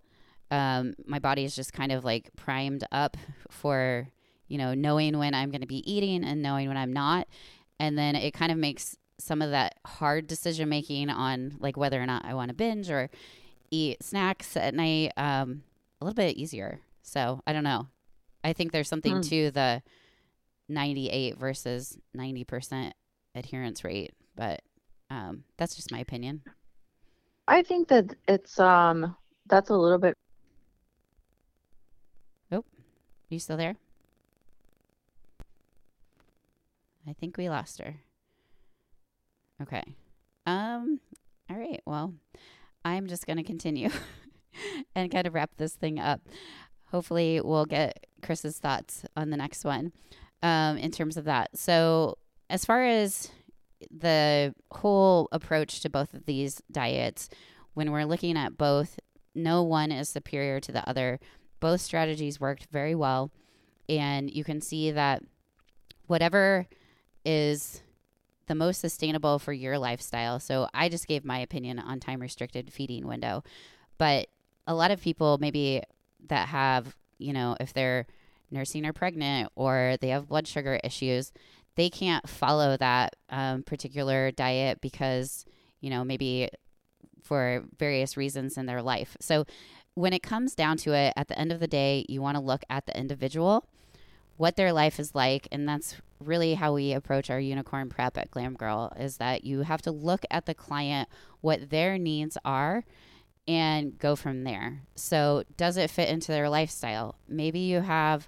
Um, 0.49 0.95
my 1.05 1.19
body 1.19 1.43
is 1.43 1.55
just 1.55 1.73
kind 1.73 1.91
of 1.91 2.03
like 2.05 2.29
primed 2.36 2.86
up 2.91 3.17
for, 3.49 4.07
you 4.47 4.57
know, 4.57 4.73
knowing 4.73 5.17
when 5.17 5.34
I'm 5.34 5.49
going 5.49 5.62
to 5.62 5.67
be 5.67 5.91
eating 5.91 6.23
and 6.23 6.41
knowing 6.41 6.67
when 6.67 6.77
I'm 6.77 6.93
not. 6.93 7.27
And 7.79 7.97
then 7.97 8.15
it 8.15 8.34
kind 8.34 8.51
of 8.51 8.57
makes 8.57 8.95
some 9.21 9.41
of 9.41 9.51
that 9.51 9.75
hard 9.86 10.27
decision 10.27 10.69
making 10.69 11.10
on 11.10 11.57
like 11.60 11.77
whether 11.77 12.01
or 12.01 12.05
not 12.05 12.25
I 12.25 12.34
want 12.34 12.49
to 12.49 12.55
binge 12.55 12.89
or 12.89 13.10
eat 13.69 14.03
snacks 14.03 14.57
at 14.57 14.73
night 14.73 15.13
um, 15.17 15.63
a 15.99 16.05
little 16.05 16.15
bit 16.15 16.38
easier. 16.38 16.79
So 17.01 17.41
I 17.47 17.53
don't 17.53 17.63
know. 17.63 17.88
I 18.43 18.53
think 18.53 18.71
there's 18.71 18.89
something 18.89 19.15
hmm. 19.17 19.21
to 19.21 19.51
the 19.51 19.84
98 20.69 21.38
versus 21.38 21.97
90% 22.17 22.91
adherence 23.36 23.84
rate, 23.84 24.13
but 24.36 24.62
um, 25.10 25.43
that's 25.57 25.75
just 25.75 25.91
my 25.91 25.99
opinion. 25.99 26.41
I 27.47 27.63
think 27.63 27.89
that 27.89 28.15
it's 28.27 28.60
um 28.60 29.15
that's 29.47 29.69
a 29.69 29.75
little 29.75 29.97
bit. 29.97 30.17
Oh, 32.51 32.60
are 32.60 32.63
you 33.29 33.39
still 33.39 33.57
there? 33.57 33.75
I 37.07 37.13
think 37.13 37.38
we 37.38 37.49
lost 37.49 37.79
her. 37.79 37.95
Okay. 39.62 39.84
Um. 40.45 41.00
All 41.50 41.58
right. 41.58 41.82
Well, 41.86 42.13
I'm 42.84 43.08
just 43.08 43.28
gonna 43.28 43.43
continue 43.43 43.89
and 44.95 45.12
kind 45.12 45.28
of 45.28 45.34
wrap 45.34 45.52
this 45.58 45.76
thing 45.76 46.00
up. 46.00 46.21
Hopefully, 46.91 47.41
we'll 47.41 47.65
get 47.65 48.08
Chris's 48.21 48.58
thoughts 48.58 49.04
on 49.15 49.30
the 49.30 49.38
next 49.38 49.63
one. 49.63 49.93
Um, 50.43 50.78
in 50.78 50.89
terms 50.89 51.17
of 51.17 51.26
that. 51.26 51.56
So, 51.56 52.17
as 52.50 52.65
far 52.65 52.84
as 52.84 53.30
the 53.91 54.56
whole 54.71 55.28
approach 55.32 55.82
to 55.82 55.89
both 55.89 56.15
of 56.15 56.26
these 56.26 56.62
diets, 56.71 57.30
when 57.76 57.91
we're 57.91 58.06
looking 58.06 58.38
at 58.38 58.58
both, 58.58 59.00
no 59.36 59.62
one 59.62 59.91
is 59.91 60.10
superior 60.10 60.60
to 60.60 60.71
the 60.71 60.88
other. 60.89 61.19
Both 61.60 61.82
strategies 61.82 62.39
worked 62.39 62.67
very 62.71 62.95
well. 62.95 63.32
And 63.88 64.32
you 64.32 64.43
can 64.43 64.62
see 64.62 64.91
that 64.91 65.21
whatever 66.08 66.67
is 67.24 67.84
the 68.51 68.55
most 68.55 68.81
sustainable 68.81 69.39
for 69.39 69.53
your 69.53 69.79
lifestyle. 69.79 70.37
So 70.37 70.67
I 70.73 70.89
just 70.89 71.07
gave 71.07 71.23
my 71.23 71.39
opinion 71.39 71.79
on 71.79 72.01
time 72.01 72.19
restricted 72.19 72.73
feeding 72.73 73.07
window. 73.07 73.45
But 73.97 74.27
a 74.67 74.75
lot 74.75 74.91
of 74.91 74.99
people 74.99 75.37
maybe 75.39 75.83
that 76.27 76.49
have, 76.49 76.97
you 77.17 77.31
know, 77.31 77.55
if 77.61 77.71
they're 77.71 78.07
nursing 78.51 78.85
or 78.85 78.91
pregnant 78.91 79.49
or 79.55 79.95
they 80.01 80.09
have 80.09 80.27
blood 80.27 80.49
sugar 80.49 80.81
issues, 80.83 81.31
they 81.77 81.89
can't 81.89 82.27
follow 82.27 82.75
that 82.75 83.15
um, 83.29 83.63
particular 83.63 84.31
diet 84.31 84.81
because, 84.81 85.45
you 85.79 85.89
know, 85.89 86.03
maybe 86.03 86.49
for 87.23 87.63
various 87.79 88.17
reasons 88.17 88.57
in 88.57 88.65
their 88.65 88.81
life. 88.81 89.15
So 89.21 89.45
when 89.93 90.11
it 90.11 90.23
comes 90.23 90.55
down 90.55 90.75
to 90.79 90.91
it, 90.91 91.13
at 91.15 91.29
the 91.29 91.39
end 91.39 91.53
of 91.53 91.61
the 91.61 91.67
day, 91.67 92.05
you 92.09 92.21
want 92.21 92.35
to 92.35 92.43
look 92.43 92.63
at 92.69 92.85
the 92.85 92.99
individual 92.99 93.65
what 94.41 94.56
their 94.56 94.73
life 94.73 94.99
is 94.99 95.13
like 95.13 95.47
and 95.51 95.69
that's 95.69 95.97
really 96.19 96.56
how 96.56 96.73
we 96.73 96.93
approach 96.93 97.30
our 97.30 97.39
unicorn 97.39 97.89
prep 97.89 98.17
at 98.17 98.32
glam 98.32 98.56
girl 98.56 98.91
is 98.99 99.17
that 99.17 99.43
you 99.43 99.62
have 99.62 99.84
to 99.84 99.91
look 99.91 100.25
at 100.32 100.47
the 100.47 100.56
client 100.56 101.08
what 101.41 101.69
their 101.69 101.99
needs 101.99 102.39
are 102.43 102.84
and 103.47 103.99
go 103.99 104.15
from 104.15 104.43
there. 104.43 104.82
So 104.95 105.43
does 105.58 105.77
it 105.77 105.91
fit 105.91 106.10
into 106.10 106.32
their 106.32 106.49
lifestyle? 106.49 107.19
Maybe 107.27 107.60
you 107.60 107.82
have 107.82 108.27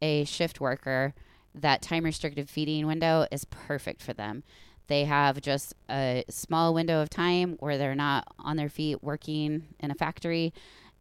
a 0.00 0.24
shift 0.24 0.60
worker 0.60 1.14
that 1.52 1.82
time 1.82 2.04
restricted 2.04 2.48
feeding 2.48 2.86
window 2.86 3.26
is 3.32 3.44
perfect 3.46 4.02
for 4.02 4.12
them. 4.12 4.44
They 4.86 5.04
have 5.04 5.40
just 5.40 5.74
a 5.88 6.24
small 6.28 6.74
window 6.74 7.02
of 7.02 7.10
time 7.10 7.56
where 7.58 7.76
they're 7.76 7.96
not 7.96 8.28
on 8.38 8.56
their 8.56 8.68
feet 8.68 9.02
working 9.02 9.74
in 9.80 9.90
a 9.90 9.96
factory 9.96 10.52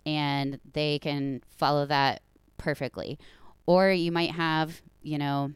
and 0.08 0.60
they 0.74 0.98
can 0.98 1.44
follow 1.56 1.86
that 1.86 2.24
perfectly 2.58 3.20
or 3.70 3.92
you 3.92 4.12
might 4.12 4.32
have, 4.32 4.82
you 5.04 5.20
know, 5.20 5.52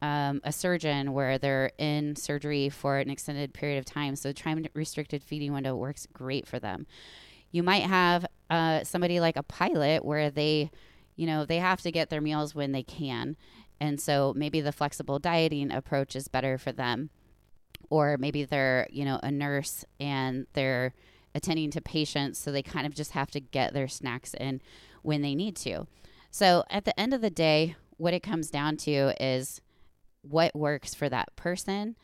um, 0.00 0.40
a 0.42 0.50
surgeon 0.50 1.12
where 1.12 1.36
they're 1.36 1.70
in 1.76 2.16
surgery 2.16 2.70
for 2.70 2.96
an 2.96 3.10
extended 3.10 3.52
period 3.52 3.78
of 3.78 3.84
time. 3.84 4.16
So 4.16 4.32
time 4.32 4.64
restricted 4.72 5.22
feeding 5.22 5.52
window 5.52 5.76
works 5.76 6.08
great 6.10 6.46
for 6.46 6.58
them. 6.58 6.86
You 7.50 7.62
might 7.62 7.82
have 7.82 8.24
uh, 8.48 8.84
somebody 8.84 9.20
like 9.20 9.36
a 9.36 9.42
pilot 9.42 10.02
where 10.02 10.30
they, 10.30 10.70
you 11.16 11.26
know, 11.26 11.44
they 11.44 11.58
have 11.58 11.82
to 11.82 11.92
get 11.92 12.08
their 12.08 12.22
meals 12.22 12.54
when 12.54 12.72
they 12.72 12.82
can. 12.82 13.36
And 13.78 14.00
so 14.00 14.32
maybe 14.34 14.62
the 14.62 14.72
flexible 14.72 15.18
dieting 15.18 15.70
approach 15.70 16.16
is 16.16 16.26
better 16.26 16.56
for 16.56 16.72
them. 16.72 17.10
Or 17.90 18.16
maybe 18.16 18.44
they're, 18.46 18.88
you 18.90 19.04
know, 19.04 19.20
a 19.22 19.30
nurse 19.30 19.84
and 20.00 20.46
they're 20.54 20.94
attending 21.34 21.70
to 21.72 21.82
patients. 21.82 22.38
So 22.38 22.50
they 22.50 22.62
kind 22.62 22.86
of 22.86 22.94
just 22.94 23.10
have 23.10 23.30
to 23.32 23.40
get 23.40 23.74
their 23.74 23.88
snacks 23.88 24.32
in 24.32 24.62
when 25.02 25.20
they 25.20 25.34
need 25.34 25.54
to. 25.56 25.86
So 26.30 26.64
at 26.70 26.84
the 26.84 26.98
end 26.98 27.14
of 27.14 27.20
the 27.20 27.30
day, 27.30 27.76
what 27.96 28.14
it 28.14 28.22
comes 28.22 28.50
down 28.50 28.76
to 28.78 29.14
is 29.22 29.60
what 30.22 30.54
works 30.54 30.94
for 30.94 31.08
that 31.08 31.34
person. 31.36 31.96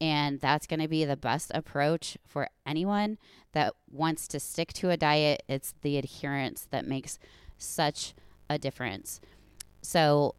And 0.00 0.40
that's 0.40 0.66
going 0.66 0.80
to 0.80 0.88
be 0.88 1.04
the 1.04 1.16
best 1.16 1.50
approach 1.54 2.18
for 2.26 2.48
anyone 2.66 3.16
that 3.52 3.74
wants 3.90 4.28
to 4.28 4.40
stick 4.40 4.72
to 4.74 4.90
a 4.90 4.96
diet. 4.96 5.42
It's 5.48 5.74
the 5.80 5.96
adherence 5.96 6.66
that 6.70 6.86
makes 6.86 7.18
such 7.56 8.14
a 8.50 8.58
difference. 8.58 9.20
So, 9.80 10.34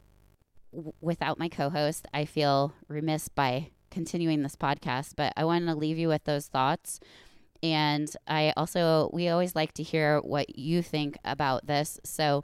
w- 0.71 0.93
without 1.02 1.39
my 1.39 1.50
co 1.50 1.69
host, 1.69 2.06
I 2.13 2.26
feel 2.26 2.73
remiss 2.88 3.30
by 3.30 3.71
continuing 3.89 4.43
this 4.43 4.56
podcast, 4.56 5.13
but 5.15 5.34
I 5.36 5.45
wanted 5.45 5.65
to 5.67 5.76
leave 5.76 5.97
you 5.97 6.08
with 6.08 6.26
those 6.26 6.47
thoughts. 6.47 7.00
And 7.63 8.08
I 8.28 8.54
also, 8.56 9.10
we 9.12 9.30
always 9.30 9.56
like 9.56 9.73
to 9.73 9.84
hear 9.84 10.19
what 10.19 10.58
you 10.60 10.84
think 10.84 11.17
about 11.26 11.65
this. 11.65 12.00
So, 12.04 12.43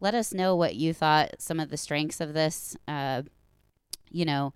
let 0.00 0.14
us 0.14 0.32
know 0.32 0.56
what 0.56 0.74
you 0.74 0.92
thought 0.92 1.34
some 1.38 1.60
of 1.60 1.70
the 1.70 1.76
strengths 1.76 2.20
of 2.20 2.34
this, 2.34 2.76
uh, 2.88 3.22
you 4.10 4.24
know, 4.24 4.52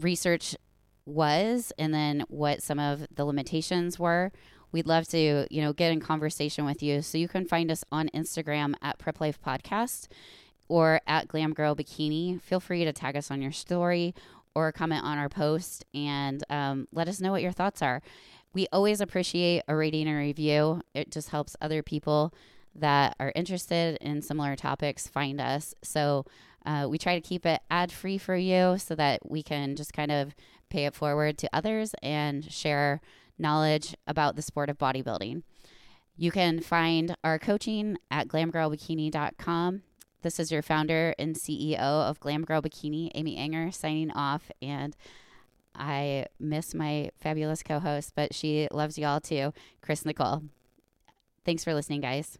research 0.00 0.56
was, 1.04 1.72
and 1.78 1.92
then 1.94 2.24
what 2.28 2.62
some 2.62 2.78
of 2.78 3.06
the 3.14 3.24
limitations 3.24 3.98
were. 3.98 4.32
We'd 4.72 4.86
love 4.86 5.08
to, 5.08 5.46
you 5.50 5.62
know, 5.62 5.72
get 5.72 5.92
in 5.92 6.00
conversation 6.00 6.64
with 6.64 6.82
you. 6.82 7.00
So 7.02 7.16
you 7.16 7.28
can 7.28 7.46
find 7.46 7.70
us 7.70 7.84
on 7.90 8.10
Instagram 8.14 8.74
at 8.82 8.98
Prep 8.98 9.20
Life 9.20 9.40
Podcast 9.40 10.08
or 10.68 11.00
at 11.06 11.28
Glam 11.28 11.54
Girl 11.54 11.74
Bikini. 11.74 12.40
Feel 12.42 12.60
free 12.60 12.84
to 12.84 12.92
tag 12.92 13.16
us 13.16 13.30
on 13.30 13.40
your 13.40 13.52
story 13.52 14.14
or 14.54 14.72
comment 14.72 15.04
on 15.04 15.16
our 15.16 15.28
post 15.28 15.84
and 15.94 16.44
um, 16.50 16.86
let 16.92 17.08
us 17.08 17.20
know 17.20 17.30
what 17.32 17.42
your 17.42 17.52
thoughts 17.52 17.80
are. 17.80 18.02
We 18.52 18.66
always 18.72 19.00
appreciate 19.00 19.62
a 19.68 19.76
rating 19.76 20.08
and 20.08 20.18
review. 20.18 20.82
It 20.94 21.10
just 21.10 21.30
helps 21.30 21.56
other 21.60 21.82
people 21.82 22.34
that 22.80 23.16
are 23.20 23.32
interested 23.34 23.98
in 24.00 24.22
similar 24.22 24.56
topics 24.56 25.06
find 25.06 25.40
us. 25.40 25.74
So 25.82 26.24
uh, 26.64 26.86
we 26.88 26.98
try 26.98 27.14
to 27.14 27.26
keep 27.26 27.46
it 27.46 27.60
ad 27.70 27.92
free 27.92 28.18
for 28.18 28.36
you 28.36 28.76
so 28.78 28.94
that 28.94 29.30
we 29.30 29.42
can 29.42 29.76
just 29.76 29.92
kind 29.92 30.12
of 30.12 30.34
pay 30.68 30.84
it 30.84 30.94
forward 30.94 31.38
to 31.38 31.50
others 31.52 31.94
and 32.02 32.50
share 32.50 33.00
knowledge 33.38 33.94
about 34.06 34.36
the 34.36 34.42
sport 34.42 34.68
of 34.68 34.78
bodybuilding. 34.78 35.42
You 36.16 36.30
can 36.32 36.60
find 36.60 37.14
our 37.22 37.38
coaching 37.38 37.96
at 38.10 38.28
glamgirlbikini.com. 38.28 39.82
This 40.22 40.40
is 40.40 40.50
your 40.50 40.62
founder 40.62 41.14
and 41.16 41.36
CEO 41.36 41.78
of 41.78 42.18
Glam 42.18 42.44
Girl 42.44 42.60
Bikini, 42.60 43.10
Amy 43.14 43.36
Ehinger, 43.36 43.72
signing 43.72 44.10
off. 44.10 44.50
And 44.60 44.96
I 45.76 46.26
miss 46.40 46.74
my 46.74 47.10
fabulous 47.20 47.62
co 47.62 47.78
host, 47.78 48.14
but 48.16 48.34
she 48.34 48.66
loves 48.72 48.98
you 48.98 49.06
all 49.06 49.20
too, 49.20 49.52
Chris 49.80 50.04
Nicole. 50.04 50.42
Thanks 51.44 51.62
for 51.62 51.72
listening, 51.72 52.00
guys. 52.00 52.36